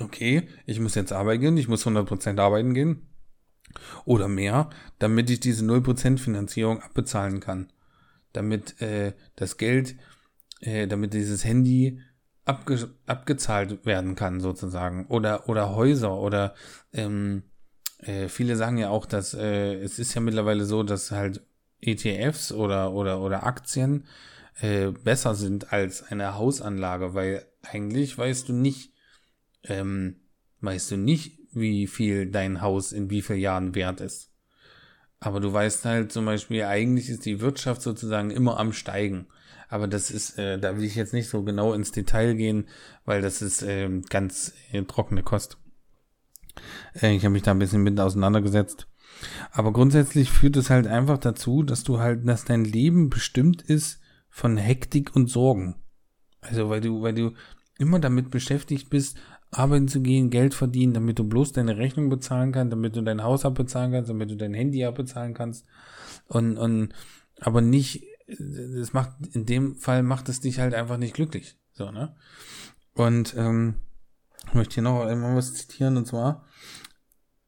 okay, 0.00 0.48
ich 0.66 0.80
muss 0.80 0.94
jetzt 0.94 1.12
arbeiten 1.12 1.40
gehen, 1.40 1.56
ich 1.56 1.68
muss 1.68 1.86
100% 1.86 2.40
arbeiten 2.40 2.74
gehen 2.74 3.08
oder 4.04 4.28
mehr, 4.28 4.70
damit 4.98 5.30
ich 5.30 5.40
diese 5.40 5.64
0% 5.64 6.18
Finanzierung 6.18 6.80
abbezahlen 6.82 7.40
kann. 7.40 7.72
Damit 8.32 8.80
äh, 8.80 9.12
das 9.36 9.56
Geld 9.56 9.96
äh, 10.64 10.86
damit 10.86 11.12
dieses 11.12 11.44
Handy 11.44 12.00
abge 12.44 12.90
abgezahlt 13.06 13.84
werden 13.84 14.14
kann, 14.14 14.40
sozusagen. 14.40 15.06
Oder, 15.06 15.48
oder 15.48 15.74
Häuser 15.74 16.18
oder 16.18 16.54
ähm, 16.92 17.42
äh, 18.06 18.28
viele 18.28 18.56
sagen 18.56 18.78
ja 18.78 18.90
auch, 18.90 19.06
dass 19.06 19.34
äh, 19.34 19.74
es 19.74 19.98
ist 19.98 20.14
ja 20.14 20.20
mittlerweile 20.20 20.64
so, 20.64 20.82
dass 20.82 21.10
halt 21.10 21.42
ETFs 21.80 22.52
oder, 22.52 22.92
oder, 22.92 23.20
oder 23.20 23.44
Aktien 23.44 24.06
äh, 24.60 24.88
besser 24.88 25.34
sind 25.34 25.72
als 25.72 26.02
eine 26.02 26.34
Hausanlage, 26.34 27.14
weil 27.14 27.44
eigentlich 27.62 28.16
weißt 28.16 28.48
du 28.48 28.52
nicht, 28.52 28.92
ähm, 29.64 30.16
weißt 30.60 30.92
du 30.92 30.96
nicht, 30.96 31.38
wie 31.52 31.86
viel 31.86 32.30
dein 32.30 32.60
Haus 32.60 32.92
in 32.92 33.10
wie 33.10 33.22
vielen 33.22 33.40
Jahren 33.40 33.74
wert 33.74 34.00
ist. 34.00 34.30
Aber 35.20 35.40
du 35.40 35.52
weißt 35.52 35.84
halt 35.84 36.12
zum 36.12 36.26
Beispiel, 36.26 36.64
eigentlich 36.64 37.08
ist 37.08 37.24
die 37.24 37.40
Wirtschaft 37.40 37.80
sozusagen 37.82 38.30
immer 38.30 38.58
am 38.58 38.72
Steigen. 38.72 39.26
Aber 39.68 39.88
das 39.88 40.10
ist, 40.10 40.38
äh, 40.38 40.58
da 40.58 40.76
will 40.76 40.84
ich 40.84 40.94
jetzt 40.94 41.14
nicht 41.14 41.28
so 41.28 41.42
genau 41.42 41.72
ins 41.72 41.92
Detail 41.92 42.34
gehen, 42.34 42.68
weil 43.04 43.22
das 43.22 43.40
ist 43.40 43.62
äh, 43.62 43.88
ganz 44.10 44.52
äh, 44.72 44.82
trockene 44.82 45.22
Kost. 45.22 45.56
Äh, 47.00 47.14
ich 47.14 47.24
habe 47.24 47.32
mich 47.32 47.42
da 47.42 47.50
ein 47.50 47.58
bisschen 47.58 47.82
mit 47.82 47.98
auseinandergesetzt. 47.98 48.86
Aber 49.52 49.72
grundsätzlich 49.72 50.30
führt 50.30 50.56
es 50.56 50.70
halt 50.70 50.86
einfach 50.86 51.18
dazu, 51.18 51.62
dass 51.62 51.84
du 51.84 51.98
halt, 51.98 52.26
dass 52.26 52.44
dein 52.44 52.64
Leben 52.64 53.10
bestimmt 53.10 53.62
ist 53.62 54.00
von 54.28 54.56
Hektik 54.56 55.14
und 55.14 55.28
Sorgen. 55.28 55.76
Also 56.40 56.68
weil 56.68 56.80
du, 56.80 57.02
weil 57.02 57.14
du 57.14 57.32
immer 57.78 58.00
damit 58.00 58.30
beschäftigt 58.30 58.90
bist, 58.90 59.16
arbeiten 59.50 59.88
zu 59.88 60.00
gehen, 60.00 60.30
Geld 60.30 60.52
verdienen, 60.52 60.94
damit 60.94 61.18
du 61.18 61.24
bloß 61.24 61.52
deine 61.52 61.76
Rechnung 61.76 62.08
bezahlen 62.08 62.52
kannst, 62.52 62.72
damit 62.72 62.96
du 62.96 63.02
dein 63.02 63.22
Haus 63.22 63.44
abbezahlen 63.44 63.92
kannst, 63.92 64.10
damit 64.10 64.30
du 64.30 64.36
dein 64.36 64.52
Handy 64.52 64.84
abbezahlen 64.84 65.32
kannst. 65.32 65.64
Und, 66.26 66.56
und 66.56 66.92
aber 67.40 67.60
nicht 67.60 68.04
das 68.26 68.92
macht, 68.92 69.10
in 69.34 69.46
dem 69.46 69.76
Fall 69.76 70.02
macht 70.02 70.28
es 70.28 70.40
dich 70.40 70.58
halt 70.58 70.74
einfach 70.74 70.96
nicht 70.96 71.14
glücklich. 71.14 71.56
So, 71.72 71.90
ne? 71.90 72.14
Und 72.94 73.34
ähm, 73.36 73.74
möchte 74.54 74.74
hier 74.74 74.82
noch 74.82 75.04
einmal 75.04 75.36
was 75.36 75.54
zitieren, 75.54 75.96
und 75.96 76.06
zwar, 76.06 76.44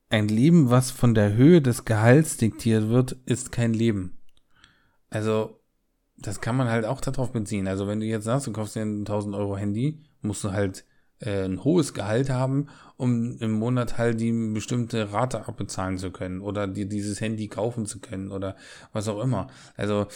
ein 0.08 0.28
Leben, 0.28 0.70
was 0.70 0.90
von 0.90 1.14
der 1.14 1.34
Höhe 1.34 1.60
des 1.60 1.84
Gehalts 1.84 2.36
diktiert 2.36 2.88
wird, 2.88 3.12
ist 3.26 3.52
kein 3.52 3.72
Leben. 3.72 4.18
Also, 5.10 5.60
das 6.16 6.40
kann 6.40 6.56
man 6.56 6.68
halt 6.68 6.84
auch 6.84 7.00
darauf 7.00 7.32
beziehen. 7.32 7.66
Also, 7.68 7.86
wenn 7.86 8.00
du 8.00 8.06
jetzt 8.06 8.24
sagst, 8.24 8.46
du 8.46 8.52
kaufst 8.52 8.76
dir 8.76 8.82
ein 8.82 9.00
1000 9.00 9.34
Euro 9.34 9.56
Handy, 9.56 10.02
musst 10.22 10.44
du 10.44 10.52
halt 10.52 10.84
äh, 11.20 11.44
ein 11.44 11.64
hohes 11.64 11.94
Gehalt 11.94 12.30
haben, 12.30 12.68
um 12.96 13.38
im 13.38 13.52
Monat 13.52 13.98
halt 13.98 14.20
die 14.20 14.32
bestimmte 14.52 15.12
Rate 15.12 15.48
abbezahlen 15.48 15.98
zu 15.98 16.10
können 16.10 16.40
oder 16.40 16.66
dir 16.66 16.86
dieses 16.86 17.20
Handy 17.20 17.48
kaufen 17.48 17.86
zu 17.86 18.00
können 18.00 18.32
oder 18.32 18.56
was 18.92 19.08
auch 19.08 19.22
immer. 19.22 19.48
Also 19.76 20.06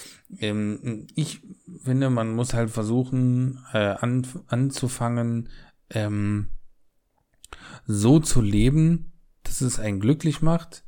ähm, 0.41 1.07
ich 1.15 1.41
finde, 1.83 2.11
man 2.11 2.35
muss 2.35 2.55
halt 2.55 2.71
versuchen 2.71 3.65
äh, 3.73 3.79
an, 3.79 4.27
anzufangen, 4.49 5.49
ähm, 5.91 6.49
so 7.87 8.21
zu 8.21 8.41
leben, 8.41 9.13
dass 9.43 9.61
es 9.61 9.79
einen 9.79 10.01
glücklich 10.01 10.43
macht, 10.43 10.85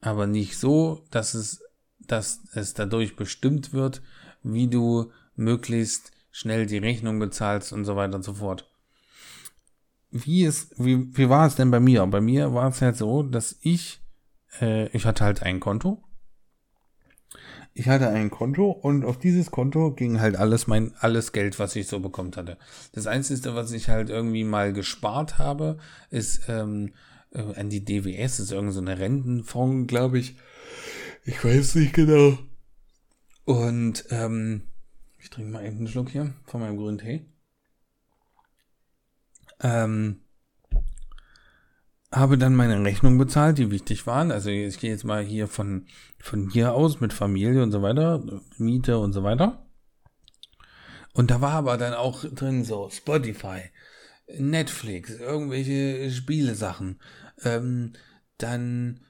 aber 0.00 0.26
nicht 0.26 0.58
so, 0.58 1.04
dass 1.10 1.34
es, 1.34 1.62
dass 1.98 2.40
es 2.54 2.74
dadurch 2.74 3.16
bestimmt 3.16 3.72
wird, 3.72 4.02
wie 4.42 4.68
du 4.68 5.10
möglichst 5.34 6.12
schnell 6.30 6.66
die 6.66 6.78
Rechnung 6.78 7.18
bezahlst 7.18 7.72
und 7.72 7.84
so 7.84 7.96
weiter 7.96 8.16
und 8.16 8.22
so 8.22 8.34
fort 8.34 8.68
wie 10.10 10.44
ist, 10.44 10.74
wie, 10.78 11.16
wie 11.16 11.28
war 11.28 11.46
es 11.46 11.56
denn 11.56 11.70
bei 11.70 11.80
mir? 11.80 12.06
Bei 12.06 12.20
mir 12.20 12.54
war 12.54 12.68
es 12.68 12.80
halt 12.80 12.96
so, 12.96 13.22
dass 13.22 13.56
ich, 13.60 14.00
äh, 14.60 14.88
ich 14.88 15.04
hatte 15.04 15.24
halt 15.24 15.42
ein 15.42 15.60
Konto. 15.60 16.02
Ich 17.74 17.88
hatte 17.88 18.08
ein 18.08 18.30
Konto 18.30 18.70
und 18.70 19.04
auf 19.04 19.18
dieses 19.18 19.50
Konto 19.50 19.92
ging 19.92 20.20
halt 20.20 20.36
alles 20.36 20.66
mein, 20.66 20.94
alles 20.98 21.32
Geld, 21.32 21.58
was 21.58 21.76
ich 21.76 21.86
so 21.86 22.00
bekommen 22.00 22.32
hatte. 22.34 22.58
Das 22.92 23.06
Einzige, 23.06 23.54
was 23.54 23.70
ich 23.72 23.88
halt 23.88 24.10
irgendwie 24.10 24.44
mal 24.44 24.72
gespart 24.72 25.38
habe, 25.38 25.78
ist 26.10 26.48
ähm, 26.48 26.92
äh, 27.32 27.42
an 27.54 27.70
die 27.70 27.84
DWS, 27.84 28.40
ist 28.40 28.52
irgendeine 28.52 28.96
so 28.96 29.02
Rentenfonds, 29.02 29.86
glaube 29.88 30.18
ich. 30.18 30.36
Ich 31.24 31.44
weiß 31.44 31.76
nicht 31.76 31.94
genau. 31.94 32.38
Und 33.44 34.04
ähm, 34.10 34.62
ich 35.18 35.30
trinke 35.30 35.52
mal 35.52 35.64
eben 35.64 35.78
einen 35.78 35.88
Schluck 35.88 36.10
hier 36.10 36.34
von 36.44 36.60
meinem 36.60 36.76
grünen 36.76 36.98
Tee. 36.98 37.26
Ähm, 39.60 40.20
habe 42.18 42.38
dann 42.38 42.54
meine 42.54 42.82
Rechnung 42.84 43.18
bezahlt, 43.18 43.58
die 43.58 43.70
wichtig 43.70 44.06
waren. 44.06 44.30
Also 44.30 44.50
ich 44.50 44.78
gehe 44.78 44.90
jetzt 44.90 45.04
mal 45.04 45.22
hier 45.22 45.48
von, 45.48 45.86
von 46.18 46.50
hier 46.50 46.74
aus 46.74 47.00
mit 47.00 47.12
Familie 47.12 47.62
und 47.62 47.72
so 47.72 47.82
weiter, 47.82 48.22
Miete 48.56 48.98
und 48.98 49.12
so 49.12 49.22
weiter. 49.22 49.66
Und 51.14 51.30
da 51.30 51.40
war 51.40 51.52
aber 51.52 51.76
dann 51.76 51.94
auch 51.94 52.24
drin 52.24 52.64
so 52.64 52.90
Spotify, 52.90 53.62
Netflix, 54.38 55.18
irgendwelche 55.18 56.10
Spielesachen, 56.10 57.00
ähm, 57.42 57.94
dann 58.36 59.00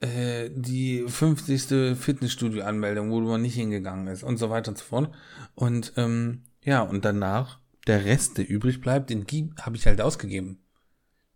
äh, 0.00 0.50
die 0.52 1.04
50. 1.08 1.98
Fitnessstudio-Anmeldung, 1.98 3.10
wo 3.10 3.20
man 3.20 3.42
nicht 3.42 3.54
hingegangen 3.54 4.06
ist 4.06 4.22
und 4.22 4.36
so 4.36 4.50
weiter 4.50 4.70
und 4.70 4.78
so 4.78 4.84
fort. 4.84 5.12
Und 5.54 5.92
ähm, 5.96 6.44
ja, 6.62 6.82
und 6.82 7.04
danach 7.04 7.58
der 7.86 8.04
Rest, 8.04 8.38
der 8.38 8.48
übrig 8.48 8.80
bleibt, 8.80 9.10
den 9.10 9.26
habe 9.60 9.76
ich 9.76 9.86
halt 9.86 10.00
ausgegeben 10.00 10.59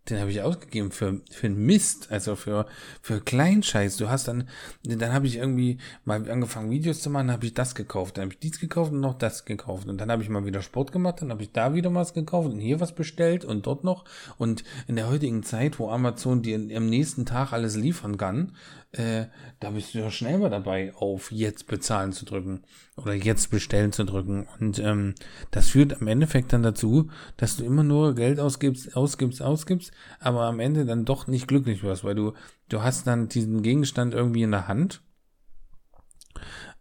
den 0.09 0.19
habe 0.19 0.29
ich 0.29 0.41
ausgegeben 0.41 0.91
für 0.91 1.21
für 1.31 1.49
Mist, 1.49 2.11
also 2.11 2.35
für 2.35 2.67
für 3.01 3.21
Kleinscheiß. 3.21 3.97
Du 3.97 4.09
hast 4.09 4.27
dann 4.27 4.47
dann 4.83 5.13
habe 5.13 5.27
ich 5.27 5.37
irgendwie 5.37 5.79
mal 6.03 6.29
angefangen 6.29 6.69
Videos 6.69 7.01
zu 7.01 7.09
machen, 7.09 7.31
habe 7.31 7.45
ich 7.45 7.53
das 7.53 7.75
gekauft, 7.75 8.17
dann 8.17 8.25
habe 8.25 8.33
ich 8.33 8.39
dies 8.39 8.59
gekauft 8.59 8.91
und 8.91 8.99
noch 8.99 9.17
das 9.17 9.45
gekauft 9.45 9.87
und 9.87 9.97
dann 9.99 10.11
habe 10.11 10.21
ich 10.21 10.29
mal 10.29 10.45
wieder 10.45 10.61
Sport 10.61 10.91
gemacht, 10.91 11.21
dann 11.21 11.31
habe 11.31 11.43
ich 11.43 11.51
da 11.51 11.73
wieder 11.73 11.93
was 11.93 12.13
gekauft 12.13 12.49
und 12.49 12.59
hier 12.59 12.79
was 12.79 12.93
bestellt 12.93 13.45
und 13.45 13.65
dort 13.65 13.83
noch 13.83 14.05
und 14.37 14.63
in 14.87 14.95
der 14.95 15.09
heutigen 15.09 15.43
Zeit, 15.43 15.79
wo 15.79 15.89
Amazon 15.89 16.41
dir 16.41 16.55
am 16.75 16.87
nächsten 16.87 17.25
Tag 17.25 17.51
alles 17.53 17.75
liefern 17.75 18.17
kann, 18.17 18.51
äh, 18.97 19.27
da 19.59 19.71
bist 19.71 19.93
du 19.93 19.99
ja 19.99 20.09
schnell 20.09 20.37
mal 20.37 20.49
dabei, 20.49 20.93
auf 20.95 21.31
jetzt 21.31 21.67
bezahlen 21.67 22.13
zu 22.13 22.23
drücken 22.25 22.63
oder 22.95 23.13
jetzt 23.13 23.51
bestellen 23.51 23.91
zu 23.91 24.05
drücken. 24.05 24.47
Und 24.59 24.79
ähm, 24.79 25.15
das 25.51 25.69
führt 25.69 26.01
am 26.01 26.07
Endeffekt 26.07 26.53
dann 26.53 26.63
dazu, 26.63 27.09
dass 27.37 27.57
du 27.57 27.65
immer 27.65 27.83
nur 27.83 28.15
Geld 28.15 28.39
ausgibst, 28.39 28.95
ausgibst, 28.95 29.41
ausgibst, 29.41 29.91
aber 30.19 30.43
am 30.43 30.59
Ende 30.59 30.85
dann 30.85 31.05
doch 31.05 31.27
nicht 31.27 31.47
glücklich 31.47 31.83
wirst, 31.83 32.03
weil 32.03 32.15
du, 32.15 32.33
du 32.69 32.81
hast 32.81 33.05
dann 33.05 33.27
diesen 33.27 33.63
Gegenstand 33.63 34.13
irgendwie 34.13 34.43
in 34.43 34.51
der 34.51 34.67
Hand. 34.67 35.01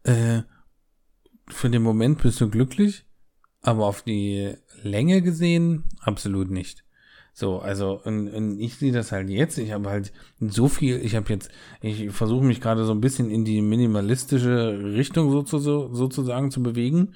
Äh, 0.04 0.42
für 1.48 1.68
den 1.68 1.82
Moment 1.82 2.22
bist 2.22 2.40
du 2.40 2.48
glücklich, 2.48 3.04
aber 3.60 3.86
auf 3.86 4.02
die 4.02 4.54
Länge 4.82 5.20
gesehen 5.20 5.84
absolut 6.00 6.50
nicht. 6.50 6.83
So, 7.36 7.58
also 7.58 8.00
und, 8.04 8.28
und 8.28 8.60
ich 8.60 8.76
sehe 8.76 8.92
das 8.92 9.10
halt 9.10 9.28
jetzt. 9.28 9.58
Ich 9.58 9.72
habe 9.72 9.90
halt 9.90 10.12
so 10.38 10.68
viel, 10.68 11.04
ich 11.04 11.16
habe 11.16 11.32
jetzt, 11.32 11.50
ich 11.80 12.12
versuche 12.12 12.44
mich 12.44 12.60
gerade 12.60 12.84
so 12.84 12.92
ein 12.92 13.00
bisschen 13.00 13.28
in 13.28 13.44
die 13.44 13.60
minimalistische 13.60 14.78
Richtung 14.94 15.32
sozusagen, 15.32 16.52
zu 16.52 16.62
bewegen 16.62 17.14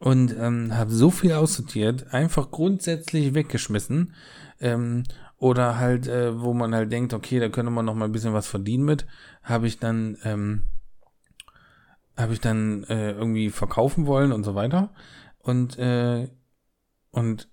und 0.00 0.34
ähm, 0.36 0.76
habe 0.76 0.90
so 0.90 1.08
viel 1.10 1.34
aussortiert, 1.34 2.12
einfach 2.12 2.50
grundsätzlich 2.50 3.34
weggeschmissen. 3.34 4.14
Ähm, 4.60 5.04
oder 5.38 5.78
halt, 5.78 6.08
äh, 6.08 6.40
wo 6.40 6.52
man 6.52 6.74
halt 6.74 6.90
denkt, 6.90 7.14
okay, 7.14 7.38
da 7.38 7.48
könnte 7.48 7.70
man 7.70 7.84
noch 7.84 7.94
mal 7.94 8.06
ein 8.06 8.12
bisschen 8.12 8.32
was 8.32 8.48
verdienen 8.48 8.84
mit, 8.84 9.06
habe 9.44 9.68
ich 9.68 9.78
dann, 9.78 10.18
ähm, 10.24 10.62
habe 12.16 12.32
ich 12.32 12.40
dann 12.40 12.82
äh, 12.84 13.12
irgendwie 13.12 13.50
verkaufen 13.50 14.06
wollen 14.06 14.32
und 14.32 14.42
so 14.42 14.56
weiter. 14.56 14.92
Und, 15.38 15.78
äh, 15.78 16.28
und 17.12 17.48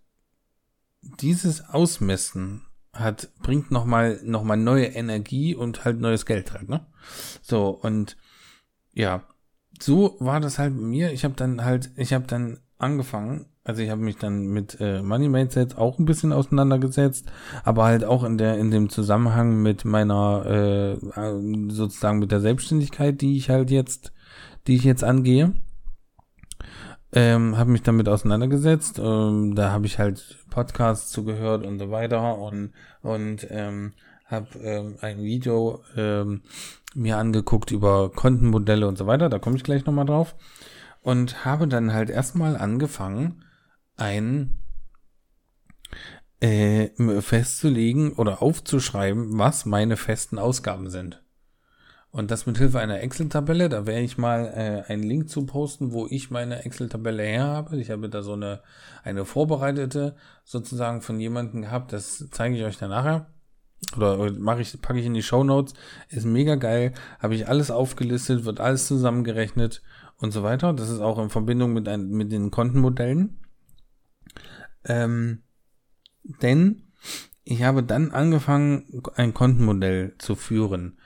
dieses 1.02 1.70
Ausmessen 1.70 2.64
hat, 2.94 3.30
bringt 3.42 3.72
nochmal, 3.72 4.20
noch 4.24 4.44
mal 4.44 4.58
neue 4.58 4.86
Energie 4.88 5.56
und 5.56 5.86
halt 5.86 6.00
neues 6.00 6.26
Geld 6.26 6.54
halt, 6.54 6.70
ne? 6.70 6.86
So, 7.42 7.70
und 7.70 8.18
ja, 8.94 9.24
so 9.82 10.18
war 10.20 10.40
das 10.40 10.60
halt 10.60 10.76
bei 10.76 10.82
mir. 10.84 11.12
Ich 11.14 11.24
habe 11.24 11.34
dann 11.36 11.64
halt, 11.64 11.92
ich 11.96 12.14
habe 12.14 12.26
dann 12.28 12.60
angefangen, 12.78 13.46
Also 13.64 13.84
ich 13.84 13.92
habe 13.92 14.02
mich 14.02 14.18
dann 14.18 14.48
mit 14.48 14.78
äh, 14.82 15.04
Money 15.04 15.30
Mindset 15.30 15.78
auch 15.78 16.00
ein 16.00 16.06
bisschen 16.06 16.34
auseinandergesetzt, 16.34 17.32
aber 17.64 17.84
halt 17.86 18.04
auch 18.04 18.24
in 18.24 18.38
der 18.38 18.58
in 18.58 18.72
dem 18.72 18.90
Zusammenhang 18.90 19.62
mit 19.62 19.86
meiner 19.86 20.46
äh, 20.46 20.98
sozusagen 21.70 22.18
mit 22.20 22.32
der 22.32 22.42
Selbstständigkeit, 22.42 23.22
die 23.22 23.38
ich 23.38 23.50
halt 23.52 23.70
jetzt, 23.70 24.14
die 24.68 24.76
ich 24.76 24.84
jetzt 24.84 25.04
angehe. 25.04 25.54
Ähm, 27.14 27.58
habe 27.58 27.72
mich 27.72 27.82
damit 27.82 28.08
auseinandergesetzt. 28.08 29.00
Ähm, 29.00 29.54
da 29.56 29.72
habe 29.72 29.86
ich 29.86 30.00
halt 30.00 30.38
Podcasts 30.50 31.12
zugehört 31.12 31.66
und 31.66 31.78
so 31.80 31.92
weiter 31.92 32.38
und 32.38 32.72
und 33.02 33.48
ähm, 33.50 33.94
habe 34.26 34.48
ähm, 34.60 34.96
ein 35.02 35.22
Video 35.22 35.84
ähm, 35.98 36.42
mir 36.94 37.18
angeguckt 37.18 37.72
über 37.72 38.12
Kontenmodelle 38.12 38.88
und 38.88 38.98
so 38.98 39.08
weiter. 39.08 39.30
Da 39.30 39.40
komme 39.40 39.58
ich 39.58 39.64
gleich 39.64 39.86
nochmal 39.86 40.06
drauf 40.06 40.36
und 41.02 41.44
habe 41.46 41.68
dann 41.68 41.94
halt 41.94 42.10
erstmal 42.10 42.56
angefangen 42.56 43.44
ein 43.98 44.58
äh, 46.40 46.90
festzulegen 47.22 48.14
oder 48.14 48.42
aufzuschreiben, 48.42 49.38
was 49.38 49.66
meine 49.66 49.98
festen 49.98 50.40
Ausgaben 50.40 50.90
sind. 50.90 51.21
Und 52.12 52.30
das 52.30 52.46
mit 52.46 52.58
Hilfe 52.58 52.80
einer 52.80 53.00
Excel-Tabelle. 53.00 53.70
Da 53.70 53.86
werde 53.86 54.02
ich 54.02 54.18
mal 54.18 54.46
äh, 54.46 54.92
einen 54.92 55.04
Link 55.04 55.30
zu 55.30 55.46
posten, 55.46 55.94
wo 55.94 56.08
ich 56.08 56.30
meine 56.30 56.66
Excel-Tabelle 56.66 57.24
her 57.24 57.46
habe. 57.46 57.78
Ich 57.78 57.90
habe 57.90 58.10
da 58.10 58.22
so 58.22 58.34
eine, 58.34 58.62
eine 59.04 59.24
vorbereitete 59.24 60.16
sozusagen 60.44 61.02
von 61.02 61.20
jemandem 61.22 61.62
gehabt. 61.62 61.94
Das 61.94 62.28
zeige 62.32 62.58
ich 62.58 62.64
euch 62.64 62.78
dann 62.78 62.90
nachher. 62.90 63.28
Oder 63.96 64.32
mache 64.34 64.62
ich, 64.62 64.80
packe 64.82 65.00
ich 65.00 65.06
in 65.06 65.14
die 65.14 65.24
Show 65.24 65.46
Notes. 65.46 65.74
Ist 66.10 66.26
mega 66.26 66.56
geil. 66.56 66.94
Habe 67.20 67.36
ich 67.36 67.48
alles 67.48 67.72
aufgelistet, 67.72 68.44
wird 68.44 68.60
alles 68.60 68.88
zusammengerechnet 68.88 69.82
und 70.18 70.32
so 70.32 70.44
weiter. 70.44 70.74
Das 70.74 70.90
ist 70.90 71.00
auch 71.00 71.18
in 71.18 71.30
Verbindung 71.30 71.72
mit, 71.72 71.88
ein, 71.88 72.10
mit 72.10 72.32
den 72.34 72.52
Kontenmodellen. 72.52 73.40
Ähm, 74.84 75.44
denn 76.24 76.92
ich 77.44 77.64
habe 77.64 77.84
dann 77.84 78.12
angefangen, 78.12 79.02
ein 79.16 79.34
Kontenmodell 79.34 80.16
zu 80.20 80.36
führen. 80.36 81.00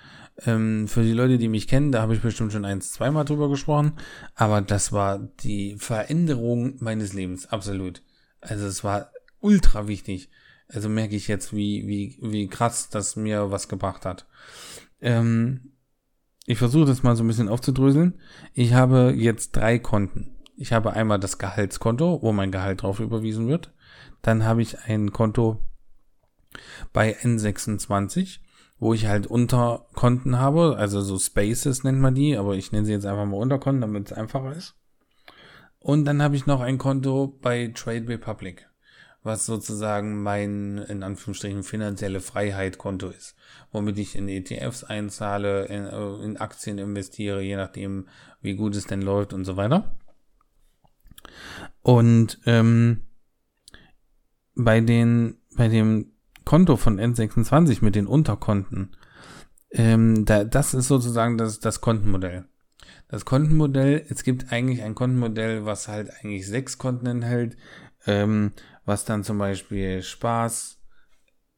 Ähm, 0.45 0.87
für 0.87 1.03
die 1.03 1.13
Leute, 1.13 1.37
die 1.37 1.47
mich 1.47 1.67
kennen, 1.67 1.91
da 1.91 2.01
habe 2.01 2.13
ich 2.13 2.21
bestimmt 2.21 2.51
schon 2.51 2.65
eins, 2.65 2.91
zweimal 2.91 3.23
drüber 3.23 3.49
gesprochen, 3.49 3.93
aber 4.35 4.61
das 4.61 4.91
war 4.91 5.19
die 5.19 5.77
Veränderung 5.77 6.75
meines 6.79 7.13
Lebens, 7.13 7.47
absolut. 7.47 8.01
Also 8.41 8.65
es 8.65 8.83
war 8.83 9.11
ultra 9.39 9.87
wichtig. 9.87 10.29
Also 10.67 10.89
merke 10.89 11.15
ich 11.15 11.27
jetzt, 11.27 11.53
wie, 11.53 11.87
wie, 11.87 12.17
wie 12.21 12.47
krass 12.47 12.89
das 12.89 13.15
mir 13.15 13.51
was 13.51 13.67
gebracht 13.67 14.05
hat. 14.05 14.25
Ähm, 14.99 15.71
ich 16.45 16.57
versuche 16.57 16.85
das 16.85 17.03
mal 17.03 17.15
so 17.15 17.23
ein 17.23 17.27
bisschen 17.27 17.49
aufzudröseln. 17.49 18.19
Ich 18.53 18.73
habe 18.73 19.13
jetzt 19.15 19.55
drei 19.55 19.79
Konten. 19.79 20.35
Ich 20.57 20.73
habe 20.73 20.93
einmal 20.93 21.19
das 21.19 21.37
Gehaltskonto, 21.37 22.21
wo 22.21 22.31
mein 22.31 22.51
Gehalt 22.51 22.81
drauf 22.81 22.99
überwiesen 22.99 23.47
wird. 23.47 23.73
Dann 24.21 24.43
habe 24.43 24.61
ich 24.61 24.79
ein 24.79 25.11
Konto 25.11 25.59
bei 26.93 27.15
N26, 27.17 28.39
wo 28.79 28.93
ich 28.93 29.07
halt 29.07 29.27
Unterkonten 29.27 30.37
habe, 30.37 30.75
also 30.77 31.01
so 31.01 31.17
Spaces 31.17 31.83
nennt 31.83 31.99
man 31.99 32.15
die, 32.15 32.37
aber 32.37 32.55
ich 32.55 32.71
nenne 32.71 32.85
sie 32.85 32.91
jetzt 32.91 33.05
einfach 33.05 33.25
mal 33.25 33.37
Unterkonten, 33.37 33.81
damit 33.81 34.11
es 34.11 34.17
einfacher 34.17 34.53
ist. 34.53 34.75
Und 35.79 36.05
dann 36.05 36.21
habe 36.21 36.35
ich 36.35 36.45
noch 36.45 36.61
ein 36.61 36.77
Konto 36.77 37.37
bei 37.41 37.71
Trade 37.73 38.07
Republic, 38.07 38.67
was 39.23 39.45
sozusagen 39.45 40.23
mein, 40.23 40.79
in 40.79 41.03
Anführungsstrichen, 41.03 41.63
finanzielle 41.63 42.19
Freiheit-Konto 42.19 43.09
ist, 43.09 43.35
womit 43.71 43.97
ich 43.99 44.15
in 44.15 44.27
ETFs 44.27 44.83
einzahle, 44.83 45.65
in, 45.65 45.85
äh, 45.85 46.25
in 46.25 46.37
Aktien 46.37 46.79
investiere, 46.79 47.41
je 47.41 47.55
nachdem, 47.55 48.07
wie 48.41 48.55
gut 48.55 48.75
es 48.75 48.87
denn 48.87 49.01
läuft 49.01 49.31
und 49.31 49.45
so 49.45 49.57
weiter. 49.57 49.95
Und 51.81 52.39
ähm, 52.45 53.03
bei 54.55 54.81
den, 54.81 55.37
bei 55.55 55.67
dem 55.67 56.14
Konto 56.45 56.77
von 56.77 56.99
N26 56.99 57.83
mit 57.83 57.95
den 57.95 58.07
Unterkonten, 58.07 58.95
ähm, 59.71 60.25
da, 60.25 60.43
das 60.43 60.73
ist 60.73 60.87
sozusagen 60.87 61.37
das, 61.37 61.59
das 61.59 61.81
Kontenmodell. 61.81 62.45
Das 63.07 63.25
Kontenmodell, 63.25 64.05
es 64.09 64.23
gibt 64.23 64.51
eigentlich 64.51 64.83
ein 64.83 64.95
Kontenmodell, 64.95 65.65
was 65.65 65.87
halt 65.87 66.11
eigentlich 66.11 66.47
sechs 66.47 66.77
Konten 66.77 67.07
enthält, 67.07 67.57
ähm, 68.05 68.51
was 68.85 69.05
dann 69.05 69.23
zum 69.23 69.37
Beispiel 69.37 70.01
Spaß, 70.01 70.79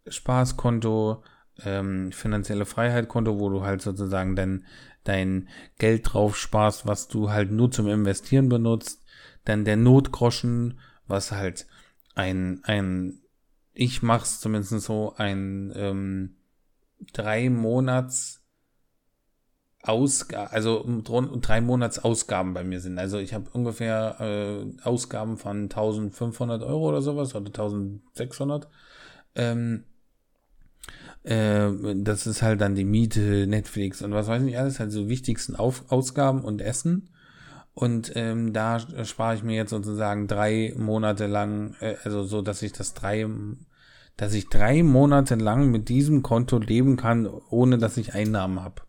Spaßkonto, 0.07 1.23
ähm, 1.63 2.11
finanzielle 2.11 2.65
Freiheit-Konto, 2.65 3.39
wo 3.39 3.49
du 3.49 3.63
halt 3.63 3.81
sozusagen 3.81 4.35
dein, 4.35 4.65
dein 5.03 5.49
Geld 5.77 6.13
drauf 6.13 6.37
sparst, 6.37 6.85
was 6.85 7.07
du 7.07 7.29
halt 7.29 7.51
nur 7.51 7.71
zum 7.71 7.87
Investieren 7.87 8.49
benutzt, 8.49 9.03
dann 9.45 9.65
der 9.65 9.77
Notgroschen, 9.77 10.79
was 11.07 11.31
halt 11.31 11.67
ein, 12.15 12.61
ein, 12.63 13.21
ich 13.77 14.01
mach's 14.01 14.39
zumindest 14.39 14.71
so, 14.81 15.13
ein 15.17 15.71
ähm, 15.75 16.35
drei 17.13 17.49
Monats 17.49 18.43
Ausgaben, 19.83 20.51
also 20.51 20.83
drei 21.41 21.61
Monats 21.61 21.99
Ausgaben 21.99 22.53
bei 22.53 22.63
mir 22.63 22.81
sind. 22.81 22.97
Also 22.97 23.19
ich 23.19 23.33
habe 23.33 23.49
ungefähr 23.53 24.17
äh, 24.19 24.81
Ausgaben 24.83 25.37
von 25.37 25.63
1500 25.63 26.63
Euro 26.63 26.89
oder 26.89 27.01
sowas 27.01 27.35
oder 27.35 27.47
1600. 27.47 28.67
Ähm, 29.35 29.83
äh, 31.23 31.69
das 31.95 32.27
ist 32.27 32.41
halt 32.41 32.59
dann 32.59 32.75
die 32.75 32.83
Miete, 32.83 33.45
Netflix 33.47 34.01
und 34.01 34.11
was 34.11 34.27
weiß 34.27 34.43
ich 34.43 34.57
alles, 34.57 34.79
halt 34.79 34.91
so 34.91 35.07
wichtigsten 35.07 35.55
Auf 35.55 35.91
Ausgaben 35.91 36.43
und 36.43 36.61
Essen. 36.61 37.09
Und 37.77 38.11
ähm, 38.15 38.53
da 38.53 38.79
spare 39.05 39.35
ich 39.35 39.43
mir 39.43 39.55
jetzt 39.55 39.69
sozusagen 39.69 40.25
drei 40.25 40.73
Monate 40.75 41.27
lang, 41.27 41.75
äh, 41.79 41.95
also 42.03 42.23
so, 42.23 42.41
dass 42.41 42.63
ich 42.63 42.73
das 42.73 42.95
drei, 42.95 43.27
dass 44.15 44.33
ich 44.33 44.49
drei 44.49 44.81
Monate 44.81 45.35
lang 45.35 45.69
mit 45.69 45.87
diesem 45.87 46.23
Konto 46.23 46.57
leben 46.57 46.97
kann, 46.97 47.27
ohne 47.27 47.77
dass 47.77 47.97
ich 47.97 48.15
Einnahmen 48.15 48.63
habe. 48.63 48.81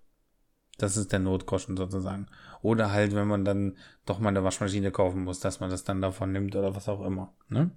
Das 0.79 0.97
ist 0.97 1.13
der 1.13 1.19
Notkosten 1.19 1.77
sozusagen. 1.77 2.29
Oder 2.63 2.91
halt, 2.91 3.15
wenn 3.15 3.29
man 3.29 3.45
dann 3.45 3.77
doch 4.07 4.21
mal 4.21 4.31
eine 4.31 4.43
Waschmaschine 4.43 4.91
kaufen 4.91 5.23
muss, 5.23 5.39
dass 5.39 5.61
man 5.61 5.69
das 5.69 5.85
dann 5.85 6.01
davon 6.01 6.33
nimmt 6.33 6.57
oder 6.57 6.75
was 6.75 6.89
auch 6.89 7.05
immer. 7.05 7.35
Ne? 7.51 7.71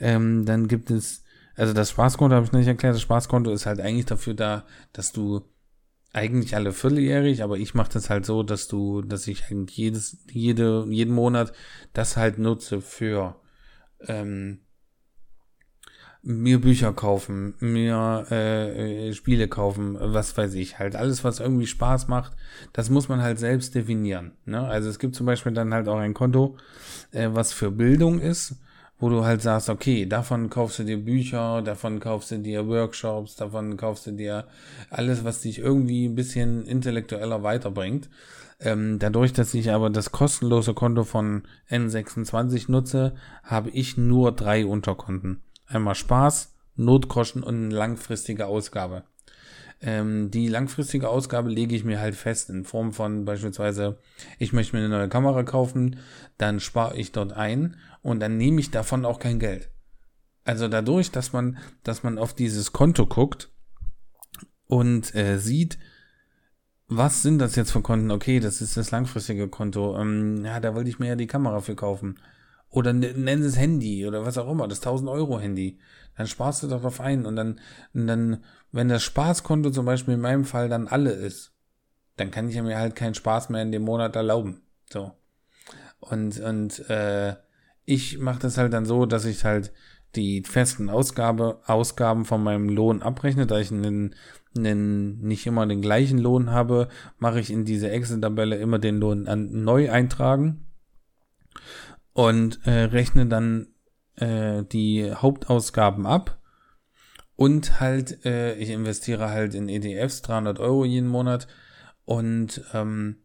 Ähm, 0.00 0.46
dann 0.46 0.68
gibt 0.68 0.90
es, 0.90 1.22
also 1.54 1.74
das 1.74 1.90
Spaßkonto 1.90 2.34
habe 2.34 2.46
ich 2.46 2.52
nicht 2.52 2.66
erklärt, 2.66 2.94
das 2.94 3.02
Spaßkonto 3.02 3.50
ist 3.50 3.66
halt 3.66 3.82
eigentlich 3.82 4.06
dafür 4.06 4.32
da, 4.32 4.64
dass 4.94 5.12
du 5.12 5.42
eigentlich 6.16 6.56
alle 6.56 6.72
vierteljährig, 6.72 7.42
aber 7.42 7.58
ich 7.58 7.74
mache 7.74 7.92
das 7.92 8.08
halt 8.08 8.24
so, 8.24 8.42
dass 8.42 8.68
du, 8.68 9.02
dass 9.02 9.28
ich 9.28 9.44
eigentlich 9.50 9.76
jedes, 9.76 10.18
jede, 10.30 10.86
jeden 10.88 11.14
Monat 11.14 11.52
das 11.92 12.16
halt 12.16 12.38
nutze 12.38 12.80
für 12.80 13.36
ähm, 14.00 14.60
mir 16.22 16.60
Bücher 16.60 16.92
kaufen, 16.92 17.54
mir 17.60 18.26
äh, 18.30 19.12
Spiele 19.12 19.46
kaufen, 19.46 19.96
was 20.00 20.36
weiß 20.36 20.54
ich, 20.54 20.78
halt 20.78 20.96
alles, 20.96 21.22
was 21.22 21.38
irgendwie 21.38 21.66
Spaß 21.66 22.08
macht, 22.08 22.32
das 22.72 22.88
muss 22.90 23.08
man 23.08 23.20
halt 23.20 23.38
selbst 23.38 23.74
definieren. 23.74 24.32
Ne? 24.46 24.60
Also 24.60 24.88
es 24.88 24.98
gibt 24.98 25.14
zum 25.14 25.26
Beispiel 25.26 25.52
dann 25.52 25.74
halt 25.74 25.86
auch 25.86 25.98
ein 25.98 26.14
Konto, 26.14 26.56
äh, 27.12 27.28
was 27.30 27.52
für 27.52 27.70
Bildung 27.70 28.18
ist 28.18 28.56
wo 28.98 29.08
du 29.08 29.24
halt 29.24 29.42
sagst, 29.42 29.68
okay, 29.68 30.06
davon 30.06 30.48
kaufst 30.48 30.78
du 30.78 30.84
dir 30.84 30.96
Bücher, 30.96 31.62
davon 31.62 32.00
kaufst 32.00 32.30
du 32.30 32.38
dir 32.38 32.66
Workshops, 32.66 33.36
davon 33.36 33.76
kaufst 33.76 34.06
du 34.06 34.12
dir 34.12 34.46
alles, 34.90 35.24
was 35.24 35.42
dich 35.42 35.58
irgendwie 35.58 36.06
ein 36.06 36.14
bisschen 36.14 36.64
intellektueller 36.66 37.42
weiterbringt. 37.42 38.08
Ähm, 38.58 38.98
dadurch, 38.98 39.34
dass 39.34 39.52
ich 39.52 39.70
aber 39.70 39.90
das 39.90 40.12
kostenlose 40.12 40.72
Konto 40.72 41.04
von 41.04 41.42
N26 41.70 42.70
nutze, 42.70 43.14
habe 43.42 43.68
ich 43.70 43.98
nur 43.98 44.32
drei 44.32 44.64
Unterkonten. 44.64 45.42
Einmal 45.66 45.94
Spaß, 45.94 46.54
Notgroschen 46.76 47.42
und 47.42 47.70
langfristige 47.70 48.46
Ausgabe. 48.46 49.02
Ähm, 49.80 50.30
die 50.30 50.48
langfristige 50.48 51.08
Ausgabe 51.08 51.50
lege 51.50 51.76
ich 51.76 51.84
mir 51.84 52.00
halt 52.00 52.14
fest 52.14 52.48
in 52.48 52.64
Form 52.64 52.92
von 52.92 53.24
beispielsweise, 53.24 53.98
ich 54.38 54.52
möchte 54.52 54.74
mir 54.74 54.84
eine 54.84 54.88
neue 54.88 55.08
Kamera 55.08 55.42
kaufen, 55.42 55.96
dann 56.38 56.60
spare 56.60 56.96
ich 56.96 57.12
dort 57.12 57.32
ein 57.32 57.76
und 58.02 58.20
dann 58.20 58.38
nehme 58.38 58.60
ich 58.60 58.70
davon 58.70 59.04
auch 59.04 59.18
kein 59.18 59.38
Geld. 59.38 59.70
Also 60.44 60.68
dadurch, 60.68 61.10
dass 61.10 61.32
man, 61.32 61.58
dass 61.82 62.02
man 62.04 62.18
auf 62.18 62.32
dieses 62.32 62.72
Konto 62.72 63.06
guckt 63.06 63.50
und 64.66 65.14
äh, 65.14 65.38
sieht, 65.38 65.78
was 66.88 67.22
sind 67.22 67.38
das 67.38 67.56
jetzt 67.56 67.72
für 67.72 67.82
Konten? 67.82 68.12
Okay, 68.12 68.38
das 68.38 68.60
ist 68.60 68.76
das 68.76 68.92
langfristige 68.92 69.48
Konto. 69.48 69.98
Ähm, 69.98 70.44
ja, 70.44 70.60
da 70.60 70.74
wollte 70.74 70.88
ich 70.88 71.00
mir 71.00 71.08
ja 71.08 71.16
die 71.16 71.26
Kamera 71.26 71.60
für 71.60 71.74
kaufen. 71.74 72.20
Oder 72.70 72.92
nennen 72.92 73.42
Sie 73.42 73.48
es 73.48 73.56
Handy 73.56 74.06
oder 74.06 74.24
was 74.24 74.38
auch 74.38 74.50
immer, 74.50 74.68
das 74.68 74.78
1000 74.78 75.10
Euro 75.10 75.40
Handy. 75.40 75.78
Dann 76.16 76.26
sparst 76.26 76.62
du 76.62 76.68
darauf 76.68 77.00
ein 77.00 77.26
und 77.26 77.36
dann, 77.36 77.60
und 77.94 78.06
dann, 78.06 78.44
wenn 78.72 78.88
das 78.88 79.02
Spaßkonto 79.02 79.70
zum 79.70 79.86
Beispiel 79.86 80.14
in 80.14 80.20
meinem 80.20 80.44
Fall 80.44 80.68
dann 80.68 80.88
alle 80.88 81.10
ist, 81.10 81.52
dann 82.16 82.30
kann 82.30 82.48
ich 82.48 82.60
mir 82.60 82.78
halt 82.78 82.96
keinen 82.96 83.14
Spaß 83.14 83.50
mehr 83.50 83.62
in 83.62 83.72
dem 83.72 83.82
Monat 83.82 84.16
erlauben. 84.16 84.62
So. 84.90 85.12
Und, 86.00 86.40
und, 86.40 86.88
äh, 86.88 87.36
ich 87.84 88.18
mache 88.18 88.40
das 88.40 88.58
halt 88.58 88.72
dann 88.72 88.84
so, 88.84 89.06
dass 89.06 89.24
ich 89.24 89.44
halt 89.44 89.72
die 90.16 90.42
festen 90.42 90.90
Ausgabe, 90.90 91.60
Ausgaben 91.66 92.24
von 92.24 92.42
meinem 92.42 92.68
Lohn 92.68 93.02
abrechne, 93.02 93.46
da 93.46 93.58
ich 93.58 93.70
einen, 93.70 94.14
einen, 94.56 95.20
nicht 95.20 95.46
immer 95.46 95.66
den 95.66 95.82
gleichen 95.82 96.18
Lohn 96.18 96.50
habe, 96.50 96.88
mache 97.18 97.40
ich 97.40 97.50
in 97.50 97.64
diese 97.64 97.90
Excel-Tabelle 97.90 98.56
immer 98.56 98.78
den 98.78 98.98
Lohn 98.98 99.28
an, 99.28 99.64
neu 99.64 99.90
eintragen. 99.90 100.66
und 102.12 102.66
äh, 102.66 102.84
rechne 102.84 103.26
dann 103.26 103.68
äh, 104.16 104.64
die 104.64 105.12
Hauptausgaben 105.12 106.06
ab 106.06 106.38
und 107.36 107.80
halt, 107.80 108.24
äh, 108.24 108.54
ich 108.54 108.70
investiere 108.70 109.30
halt 109.30 109.54
in 109.54 109.68
ETFs 109.68 110.22
300 110.22 110.58
Euro 110.58 110.84
jeden 110.84 111.08
Monat 111.08 111.46
und 112.04 112.62
ähm, 112.72 113.16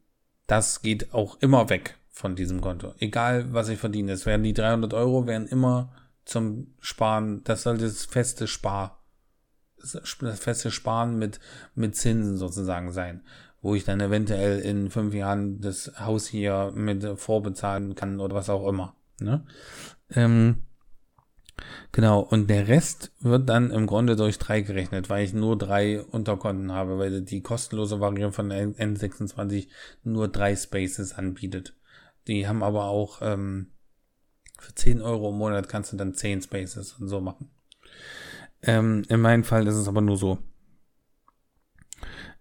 das 0.48 0.82
geht 0.82 1.14
auch 1.14 1.40
immer 1.40 1.70
weg 1.70 1.98
von 2.10 2.36
diesem 2.36 2.60
Konto. 2.60 2.94
Egal, 3.00 3.54
was 3.54 3.70
ich 3.70 3.80
verdiene. 3.80 4.12
Es 4.12 4.26
werden 4.26 4.44
die 4.44 4.54
300 4.54 4.94
Euro 4.94 5.28
werden 5.28 5.48
immer 5.48 5.94
zum 6.26 6.76
Sparen. 6.80 7.44
Das 7.46 7.64
soll 7.64 7.78
das 7.78 8.06
feste 8.06 8.48
Spar, 8.48 9.04
das 9.78 10.40
feste 10.40 10.72
Sparen 10.72 11.18
mit, 11.18 11.40
mit 11.74 11.96
Zinsen 11.96 12.38
sozusagen 12.38 12.92
sein. 12.92 13.24
Wo 13.62 13.76
ich 13.76 13.86
dann 13.86 14.02
eventuell 14.02 14.60
in 14.60 14.90
fünf 14.90 15.14
Jahren 15.14 15.62
das 15.62 15.94
Haus 16.00 16.28
hier 16.28 16.72
mit 16.76 17.08
vorbezahlen 17.18 17.96
kann 17.96 18.20
oder 18.20 18.36
was 18.36 18.50
auch 18.50 18.68
immer. 18.68 18.96
Ne? 19.20 19.46
Ähm, 20.10 20.64
Genau, 21.92 22.20
und 22.22 22.50
der 22.50 22.68
Rest 22.68 23.12
wird 23.20 23.50
dann 23.50 23.72
im 23.72 23.88
Grunde 23.88 24.16
durch 24.16 24.40
drei 24.40 24.62
gerechnet, 24.62 25.10
weil 25.10 25.26
ich 25.26 25.34
nur 25.34 25.58
drei 25.58 26.02
Unterkonten 26.02 26.72
habe, 26.72 26.98
weil 26.98 27.22
die 27.22 27.42
kostenlose 27.42 28.00
Variante 28.00 28.36
von 28.36 28.52
N26 28.52 29.68
nur 30.04 30.28
drei 30.28 30.56
Spaces 30.56 31.14
anbietet. 31.14 31.76
Die 32.28 32.48
haben 32.48 32.64
aber 32.64 32.86
auch 32.86 33.20
ähm, 33.22 33.68
für 34.60 34.76
10 34.76 35.02
Euro 35.02 35.30
im 35.30 35.38
Monat 35.38 35.68
kannst 35.68 35.92
du 35.92 35.98
dann 35.98 36.14
10 36.14 36.44
Spaces 36.44 36.94
und 36.94 37.08
so 37.08 37.20
machen. 37.20 37.50
Ähm, 38.62 39.04
in 39.10 39.20
meinem 39.20 39.44
Fall 39.44 39.68
ist 39.68 39.76
es 39.76 39.88
aber 39.88 40.02
nur 40.02 40.18
so. 40.18 40.38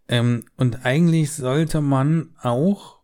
Ähm, 0.08 0.44
und 0.56 0.84
eigentlich 0.84 1.32
sollte 1.32 1.80
man 1.80 2.34
auch 2.42 2.99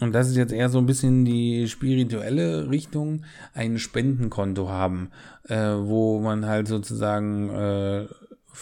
und 0.00 0.12
das 0.12 0.28
ist 0.28 0.36
jetzt 0.36 0.52
eher 0.52 0.68
so 0.68 0.78
ein 0.78 0.86
bisschen 0.86 1.24
die 1.24 1.68
spirituelle 1.68 2.70
Richtung, 2.70 3.24
ein 3.52 3.78
Spendenkonto 3.78 4.68
haben, 4.68 5.10
äh, 5.48 5.56
wo 5.56 6.20
man 6.20 6.46
halt 6.46 6.68
sozusagen 6.68 7.50
äh, 7.50 8.08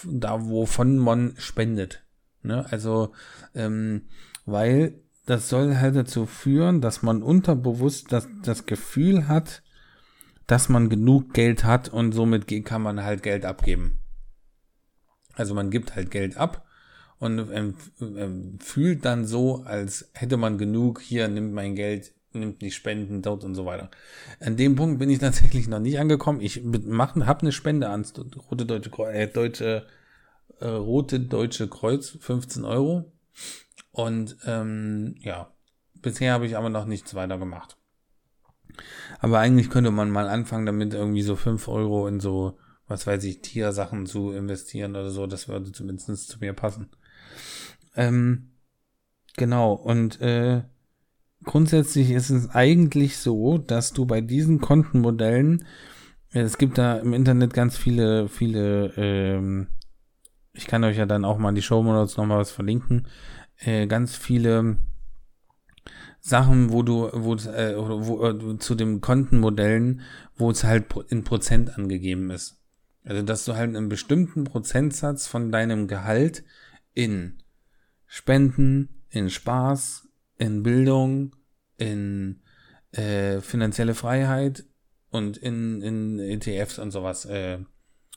da, 0.05 0.49
wovon 0.49 0.99
man 0.99 1.35
spendet. 1.39 2.03
Ne? 2.43 2.67
Also, 2.71 3.13
ähm, 3.55 4.03
weil 4.47 5.01
das 5.27 5.49
soll 5.49 5.77
halt 5.77 5.95
dazu 5.95 6.27
führen, 6.27 6.81
dass 6.81 7.03
man 7.03 7.23
unterbewusst 7.23 8.13
das, 8.13 8.29
das 8.43 8.67
Gefühl 8.67 9.29
hat, 9.29 9.63
dass 10.47 10.69
man 10.69 10.89
genug 10.89 11.35
Geld 11.35 11.65
hat 11.65 11.89
und 11.89 12.13
somit 12.13 12.49
kann 12.65 12.83
man 12.83 13.05
halt 13.05 13.23
Geld 13.23 13.45
abgeben. 13.45 14.01
Also 15.35 15.55
man 15.55 15.71
gibt 15.71 15.95
halt 15.95 16.11
Geld 16.11 16.37
ab 16.37 16.68
und 17.19 17.51
ähm, 17.53 17.75
ähm, 18.01 18.59
fühlt 18.61 19.05
dann 19.05 19.27
so, 19.27 19.63
als 19.65 20.09
hätte 20.13 20.37
man 20.37 20.59
genug, 20.59 21.01
hier 21.01 21.29
nimmt 21.29 21.53
mein 21.53 21.75
Geld, 21.75 22.13
nimmt 22.33 22.63
die 22.63 22.71
Spenden 22.71 23.23
dort 23.23 23.45
und 23.45 23.55
so 23.55 23.67
weiter. 23.67 23.91
An 24.41 24.57
dem 24.57 24.77
Punkt 24.77 24.99
bin 24.99 25.11
ich 25.11 25.19
tatsächlich 25.21 25.69
noch 25.69 25.81
nicht 25.81 25.99
angekommen. 25.99 26.41
Ich 26.41 26.63
habe 26.63 27.41
eine 27.41 27.53
Spende 27.53 27.89
ans 27.89 28.15
Rote 28.51 28.67
Deutsche 28.67 28.91
äh, 29.11 29.27
Deutsche, 29.27 29.87
äh, 30.61 30.67
Rote 30.67 31.21
Deutsche 31.21 31.69
Kreuz, 31.69 32.17
15 32.21 32.65
Euro. 32.65 33.13
Und 33.91 34.37
ähm, 34.47 35.17
ja, 35.21 35.53
bisher 36.01 36.33
habe 36.33 36.47
ich 36.47 36.57
aber 36.57 36.71
noch 36.71 36.85
nichts 36.85 37.15
weiter 37.15 37.39
gemacht. 37.39 37.77
Aber 39.19 39.41
eigentlich 39.41 39.71
könnte 39.71 39.91
man 39.91 40.11
mal 40.11 40.29
anfangen, 40.29 40.67
damit 40.67 40.95
irgendwie 40.95 41.23
so 41.23 41.35
5 41.35 41.67
Euro 41.67 42.07
in 42.07 42.21
so, 42.21 42.59
was 42.87 43.09
weiß 43.09 43.25
ich, 43.25 43.41
Tiersachen 43.41 44.07
zu 44.07 44.31
investieren 44.31 44.93
oder 44.93 45.11
so. 45.11 45.27
Das 45.27 45.49
würde 45.49 45.73
zumindest 45.73 46.29
zu 46.29 46.39
mir 46.39 46.53
passen. 46.53 46.89
Ähm, 47.99 48.53
genau, 49.37 49.73
und 49.73 50.21
äh, 50.21 50.63
grundsätzlich 51.43 52.13
ist 52.13 52.31
es 52.31 52.49
eigentlich 52.51 53.19
so, 53.19 53.59
dass 53.59 53.93
du 53.93 54.07
bei 54.07 54.21
diesen 54.21 54.61
Kontenmodellen, 54.61 55.67
äh, 56.33 56.43
es 56.43 56.59
gibt 56.59 56.79
da 56.79 56.97
im 56.99 57.13
Internet 57.13 57.53
ganz 57.53 57.77
viele, 57.77 58.29
viele, 58.29 58.93
ähm, 58.97 59.67
ich 60.53 60.69
kann 60.69 60.85
euch 60.85 60.97
ja 60.97 61.07
dann 61.07 61.25
auch 61.25 61.39
mal 61.39 61.49
in 61.49 61.57
die 61.57 61.63
Show 61.63 61.83
Notes 61.83 62.17
nochmal 62.17 62.39
was 62.39 62.53
verlinken, 62.53 63.09
äh, 63.57 63.89
ganz 63.89 64.15
viele 64.15 64.79
Sachen, 66.21 66.71
wo 66.71 66.85
du, 66.85 67.11
wo, 67.13 67.35
äh, 67.35 67.75
wo 67.77 68.27
äh, 68.29 68.59
zu 68.61 68.77
den 68.77 69.01
Kontenmodellen, 69.01 70.03
wo 70.37 70.53
es 70.53 70.63
halt 70.63 70.87
in 71.09 71.25
Prozent 71.25 71.77
angegeben 71.77 72.31
ist. 72.31 72.63
Also, 73.03 73.23
dass 73.23 73.45
du 73.45 73.57
halt 73.57 73.75
einen 73.75 73.89
bestimmten 73.89 74.45
Prozentsatz 74.45 75.27
von 75.27 75.51
deinem 75.51 75.89
Gehalt 75.89 76.45
in 76.95 77.39
Spenden, 78.09 78.89
in 79.11 79.31
Spaß, 79.31 80.09
in 80.39 80.63
Bildung, 80.63 81.37
in 81.77 82.41
äh, 82.93 83.41
finanzielle 83.41 83.95
Freiheit 83.95 84.65
und 85.11 85.37
in, 85.37 85.83
in 85.83 86.19
ETFs 86.19 86.79
und 86.79 86.91
sowas 86.91 87.27
äh, 87.27 87.59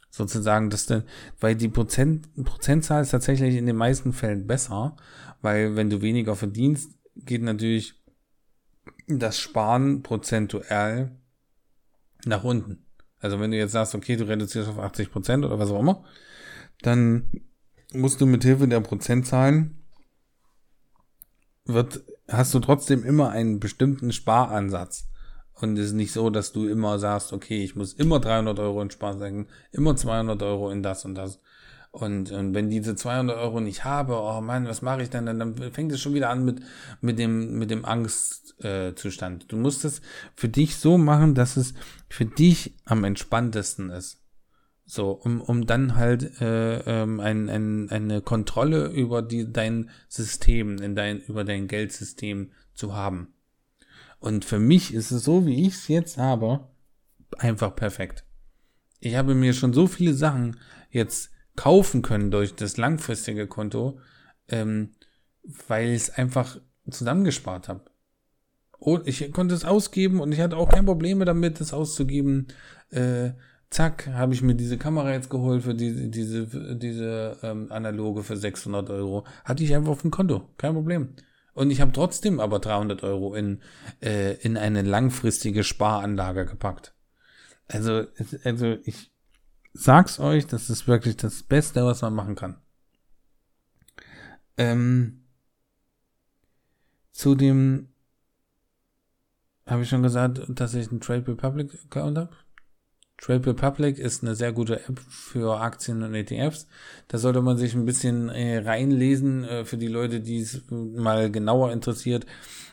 sozusagen, 0.09 0.69
dass 0.69 0.85
de, 0.85 1.03
weil 1.39 1.55
die 1.55 1.67
Prozent, 1.67 2.33
Prozentzahl 2.43 3.03
ist 3.03 3.11
tatsächlich 3.11 3.55
in 3.55 3.65
den 3.65 3.75
meisten 3.75 4.13
Fällen 4.13 4.47
besser, 4.47 4.95
weil 5.41 5.75
wenn 5.75 5.89
du 5.89 6.01
weniger 6.01 6.35
verdienst, 6.35 6.91
geht 7.15 7.43
natürlich 7.43 7.95
das 9.07 9.39
Sparen 9.39 10.03
prozentuell 10.03 11.11
nach 12.25 12.43
unten. 12.43 12.85
Also 13.19 13.39
wenn 13.39 13.51
du 13.51 13.57
jetzt 13.57 13.73
sagst, 13.73 13.93
okay, 13.93 14.15
du 14.15 14.27
reduzierst 14.27 14.69
auf 14.69 14.79
80 14.79 15.11
Prozent 15.11 15.45
oder 15.45 15.59
was 15.59 15.69
auch 15.69 15.79
immer, 15.79 16.03
dann 16.81 17.29
musst 17.93 18.21
du 18.21 18.25
mit 18.25 18.43
Hilfe 18.43 18.67
der 18.67 18.79
Prozentzahlen 18.79 19.80
wird, 21.73 22.01
hast 22.27 22.53
du 22.53 22.59
trotzdem 22.59 23.03
immer 23.03 23.29
einen 23.29 23.59
bestimmten 23.59 24.11
Sparansatz. 24.11 25.07
Und 25.53 25.77
es 25.77 25.87
ist 25.87 25.93
nicht 25.93 26.11
so, 26.11 26.29
dass 26.29 26.53
du 26.53 26.67
immer 26.67 26.97
sagst, 26.97 27.33
okay, 27.33 27.63
ich 27.63 27.75
muss 27.75 27.93
immer 27.93 28.19
300 28.19 28.57
Euro 28.59 28.81
in 28.81 28.89
Sparen 28.89 29.19
senken, 29.19 29.47
immer 29.71 29.95
200 29.95 30.41
Euro 30.41 30.71
in 30.71 30.81
das 30.81 31.05
und 31.05 31.15
das. 31.15 31.39
Und, 31.91 32.31
und 32.31 32.53
wenn 32.53 32.69
diese 32.69 32.95
200 32.95 33.37
Euro 33.37 33.59
nicht 33.59 33.83
habe, 33.83 34.15
oh 34.15 34.39
Mann, 34.41 34.65
was 34.65 34.81
mache 34.81 35.03
ich 35.03 35.09
denn? 35.09 35.25
Dann, 35.25 35.39
dann 35.39 35.55
fängt 35.73 35.91
es 35.91 36.01
schon 36.01 36.13
wieder 36.13 36.29
an 36.29 36.45
mit, 36.45 36.61
mit 37.01 37.19
dem, 37.19 37.59
mit 37.59 37.69
dem 37.69 37.83
Angstzustand. 37.83 39.43
Äh, 39.43 39.47
du 39.47 39.57
musst 39.57 39.83
es 39.83 40.01
für 40.35 40.47
dich 40.47 40.77
so 40.77 40.97
machen, 40.97 41.35
dass 41.35 41.57
es 41.57 41.73
für 42.09 42.25
dich 42.25 42.75
am 42.85 43.03
entspanntesten 43.03 43.89
ist. 43.89 44.20
So, 44.93 45.11
um, 45.11 45.39
um 45.39 45.65
dann 45.65 45.95
halt 45.95 46.41
äh, 46.41 46.79
ähm, 46.79 47.21
ein, 47.21 47.49
ein, 47.49 47.89
eine 47.89 48.21
Kontrolle 48.21 48.87
über 48.87 49.21
die, 49.21 49.49
dein 49.49 49.89
System, 50.09 50.79
in 50.79 50.95
dein, 50.95 51.21
über 51.21 51.45
dein 51.45 51.69
Geldsystem 51.69 52.51
zu 52.73 52.93
haben. 52.93 53.33
Und 54.19 54.43
für 54.43 54.59
mich 54.59 54.93
ist 54.93 55.11
es 55.11 55.23
so, 55.23 55.45
wie 55.45 55.65
ich 55.65 55.75
es 55.75 55.87
jetzt 55.87 56.17
habe, 56.17 56.67
einfach 57.37 57.73
perfekt. 57.73 58.25
Ich 58.99 59.15
habe 59.15 59.33
mir 59.33 59.53
schon 59.53 59.71
so 59.71 59.87
viele 59.87 60.13
Sachen 60.13 60.57
jetzt 60.89 61.31
kaufen 61.55 62.01
können 62.01 62.29
durch 62.29 62.53
das 62.55 62.75
langfristige 62.75 63.47
Konto, 63.47 63.97
ähm, 64.49 64.91
weil 65.69 65.91
ich 65.91 66.01
es 66.01 66.09
einfach 66.09 66.59
zusammengespart 66.89 67.69
habe. 67.69 67.85
Und 68.77 69.07
ich 69.07 69.31
konnte 69.31 69.55
es 69.55 69.63
ausgeben 69.63 70.19
und 70.19 70.33
ich 70.33 70.41
hatte 70.41 70.57
auch 70.57 70.67
kein 70.67 70.85
Probleme 70.85 71.23
damit, 71.23 71.61
es 71.61 71.71
auszugeben. 71.71 72.47
Äh, 72.89 73.31
zack, 73.71 74.07
habe 74.07 74.33
ich 74.33 74.41
mir 74.41 74.53
diese 74.53 74.77
Kamera 74.77 75.11
jetzt 75.13 75.29
geholt 75.29 75.63
für 75.63 75.73
diese, 75.73 76.09
diese, 76.09 76.75
diese 76.75 77.37
ähm, 77.41 77.71
analoge 77.71 78.21
für 78.21 78.37
600 78.37 78.89
Euro. 78.89 79.25
Hatte 79.45 79.63
ich 79.63 79.73
einfach 79.73 79.91
auf 79.91 80.01
dem 80.01 80.11
Konto, 80.11 80.49
kein 80.57 80.73
Problem. 80.73 81.15
Und 81.53 81.71
ich 81.71 81.81
habe 81.81 81.91
trotzdem 81.91 82.39
aber 82.39 82.59
300 82.59 83.03
Euro 83.03 83.33
in, 83.33 83.61
äh, 84.01 84.33
in 84.41 84.57
eine 84.57 84.83
langfristige 84.83 85.63
Sparanlage 85.63 86.45
gepackt. 86.45 86.93
Also, 87.67 88.05
also 88.43 88.77
ich 88.83 89.11
sag's 89.73 90.19
euch, 90.19 90.47
das 90.47 90.69
ist 90.69 90.87
wirklich 90.87 91.17
das 91.17 91.43
Beste, 91.43 91.85
was 91.85 92.01
man 92.01 92.13
machen 92.13 92.35
kann. 92.35 92.57
Ähm, 94.57 95.23
zu 97.11 97.35
dem 97.35 97.89
habe 99.65 99.83
ich 99.83 99.89
schon 99.89 100.03
gesagt, 100.03 100.41
dass 100.49 100.73
ich 100.73 100.91
einen 100.91 100.99
Trade 100.99 101.27
Republic 101.27 101.73
Account 101.85 102.17
habe. 102.17 102.35
Trade 103.21 103.45
Republic 103.45 103.99
ist 103.99 104.23
eine 104.23 104.33
sehr 104.33 104.51
gute 104.51 104.83
App 104.87 104.99
für 105.07 105.61
Aktien 105.61 106.01
und 106.01 106.15
ETFs. 106.15 106.67
Da 107.07 107.19
sollte 107.19 107.41
man 107.41 107.55
sich 107.55 107.75
ein 107.75 107.85
bisschen 107.85 108.29
äh, 108.29 108.57
reinlesen 108.57 109.43
äh, 109.43 109.63
für 109.63 109.77
die 109.77 109.87
Leute, 109.87 110.21
die 110.21 110.39
es 110.39 110.63
mal 110.69 111.31
genauer 111.31 111.71
interessiert. 111.71 112.25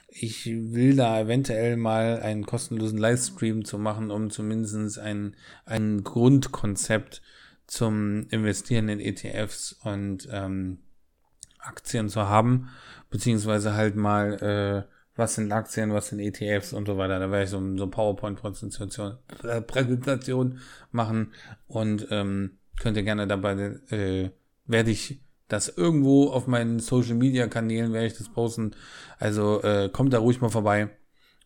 Ich 0.09 0.47
will 0.47 0.97
da 0.97 1.21
eventuell 1.21 1.77
mal 1.77 2.21
einen 2.21 2.47
kostenlosen 2.47 2.99
Livestream 2.99 3.67
zu 3.67 3.79
machen, 3.79 4.11
um 4.11 4.31
zumindest 4.31 4.99
ein, 4.99 5.37
ein 5.67 6.03
Grundkonzept 6.03 7.21
zum 7.67 8.27
Investieren 8.31 8.89
in 8.89 9.01
ETFs 9.01 9.75
und 9.85 10.29
ähm, 10.33 10.79
Aktien 11.59 12.09
zu 12.09 12.27
haben, 12.27 12.71
beziehungsweise 13.11 13.75
halt 13.75 13.97
mal 13.97 14.87
äh, 14.89 14.98
was 15.19 15.35
sind 15.35 15.53
Aktien, 15.53 15.93
was 15.93 16.09
sind 16.09 16.21
ETFs 16.21 16.73
und 16.73 16.87
so 16.87 16.97
weiter. 16.97 17.19
Da 17.19 17.31
werde 17.31 17.45
ich 17.45 17.51
so, 17.51 17.77
so 17.77 17.87
PowerPoint-Präsentation 17.89 19.19
äh, 19.43 19.61
Präsentation 19.61 20.61
machen 20.93 21.33
und 21.67 22.07
ähm, 22.11 22.59
könnt 22.81 22.97
ihr 22.97 23.03
gerne 23.03 23.27
dabei, 23.27 23.53
äh, 23.91 24.31
werde 24.67 24.91
ich 24.91 25.21
das 25.49 25.69
irgendwo 25.69 26.29
auf 26.31 26.47
meinen 26.47 26.79
Social 26.79 27.15
Media 27.15 27.49
Kanälen 27.49 27.93
werde 27.93 28.07
ich 28.07 28.19
das 28.19 28.29
posten. 28.29 28.73
Also 29.19 29.63
äh, 29.63 29.89
kommt 29.91 30.13
da 30.13 30.19
ruhig 30.19 30.41
mal 30.41 30.51
vorbei 30.51 30.91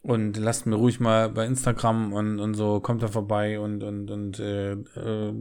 Und 0.02 0.37
lasst 0.37 0.66
mir 0.66 0.76
ruhig 0.76 1.00
mal 1.00 1.28
bei 1.30 1.46
Instagram 1.46 2.12
und, 2.12 2.40
und 2.40 2.54
so, 2.54 2.80
kommt 2.80 3.02
da 3.02 3.08
vorbei 3.08 3.61
und, 3.61 3.85
und, 3.85 4.11
und 4.11 4.40
äh, 4.40 4.72
äh, 4.72 5.35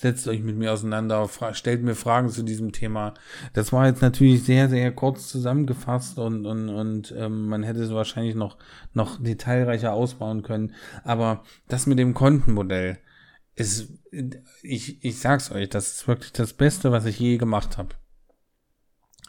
setzt 0.00 0.26
euch 0.28 0.40
mit 0.40 0.56
mir 0.56 0.72
auseinander, 0.72 1.28
stellt 1.52 1.82
mir 1.82 1.94
Fragen 1.94 2.30
zu 2.30 2.42
diesem 2.42 2.72
Thema. 2.72 3.12
Das 3.52 3.70
war 3.70 3.86
jetzt 3.86 4.00
natürlich 4.00 4.42
sehr, 4.44 4.70
sehr 4.70 4.92
kurz 4.92 5.28
zusammengefasst 5.28 6.18
und, 6.18 6.46
und, 6.46 6.70
und 6.70 7.14
ähm, 7.18 7.48
man 7.48 7.62
hätte 7.62 7.82
es 7.82 7.92
wahrscheinlich 7.92 8.34
noch, 8.34 8.56
noch 8.94 9.22
detailreicher 9.22 9.92
ausbauen 9.92 10.42
können. 10.42 10.74
Aber 11.04 11.44
das 11.68 11.86
mit 11.86 11.98
dem 11.98 12.14
Kontenmodell 12.14 12.98
ist, 13.56 13.92
ich, 14.62 15.04
ich 15.04 15.18
sag's 15.20 15.52
euch, 15.52 15.68
das 15.68 15.92
ist 15.92 16.08
wirklich 16.08 16.32
das 16.32 16.54
Beste, 16.54 16.92
was 16.92 17.04
ich 17.04 17.18
je 17.18 17.36
gemacht 17.36 17.76
habe. 17.76 17.94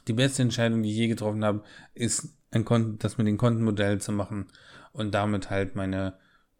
Die 0.08 0.14
beste 0.14 0.42
Entscheidung, 0.42 0.84
die 0.84 0.92
ich 0.92 0.98
je 0.98 1.10
getroffen 1.10 1.44
habe, 1.44 1.64
ist 1.94 2.30
ein 2.52 2.64
Konten, 2.64 2.98
das 2.98 3.18
mit 3.18 3.28
dem 3.28 3.38
Kontenmodell 3.38 4.00
zu 4.00 4.14
machen 4.14 4.48
und 4.94 5.14
damit 5.14 5.50
halt 5.50 5.76
meine, 5.76 6.18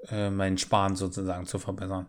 äh, 0.10 0.30
mein 0.30 0.58
Sparen 0.58 0.98
sozusagen 0.98 1.46
zu 1.46 1.60
verbessern. 1.60 2.08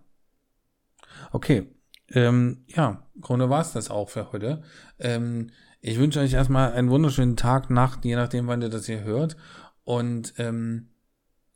Okay, 1.30 1.72
ähm, 2.12 2.64
ja, 2.68 3.06
im 3.14 3.20
Grunde 3.20 3.50
war 3.50 3.60
es 3.60 3.72
das 3.72 3.90
auch 3.90 4.08
für 4.08 4.32
heute. 4.32 4.62
Ähm, 4.98 5.50
ich 5.80 5.98
wünsche 5.98 6.20
euch 6.20 6.32
erstmal 6.32 6.72
einen 6.72 6.90
wunderschönen 6.90 7.36
Tag, 7.36 7.70
Nacht, 7.70 8.04
je 8.04 8.14
nachdem, 8.14 8.46
wann 8.46 8.62
ihr 8.62 8.68
das 8.68 8.86
hier 8.86 9.02
hört. 9.02 9.36
Und 9.84 10.34
ähm, 10.38 10.90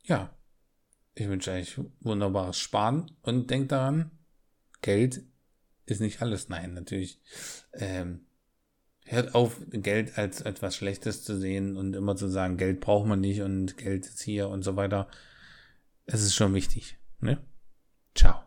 ja, 0.03 0.35
ich 1.15 1.27
wünsche 1.27 1.51
euch 1.51 1.79
wunderbares 2.01 2.57
Sparen 2.57 3.11
und 3.21 3.49
denkt 3.49 3.71
daran, 3.71 4.11
Geld 4.81 5.23
ist 5.85 6.01
nicht 6.01 6.21
alles. 6.21 6.49
Nein, 6.49 6.73
natürlich. 6.73 7.21
Ähm, 7.73 8.25
hört 9.05 9.33
auf, 9.35 9.61
Geld 9.69 10.17
als 10.17 10.41
etwas 10.41 10.75
Schlechtes 10.75 11.23
zu 11.23 11.39
sehen 11.39 11.77
und 11.77 11.95
immer 11.95 12.15
zu 12.15 12.27
sagen, 12.27 12.57
Geld 12.57 12.81
braucht 12.81 13.07
man 13.07 13.21
nicht 13.21 13.41
und 13.41 13.77
Geld 13.77 14.05
ist 14.05 14.21
hier 14.21 14.49
und 14.49 14.63
so 14.63 14.75
weiter. 14.75 15.07
Es 16.05 16.21
ist 16.21 16.35
schon 16.35 16.53
wichtig. 16.53 16.97
Ne? 17.19 17.37
Ciao. 18.13 18.46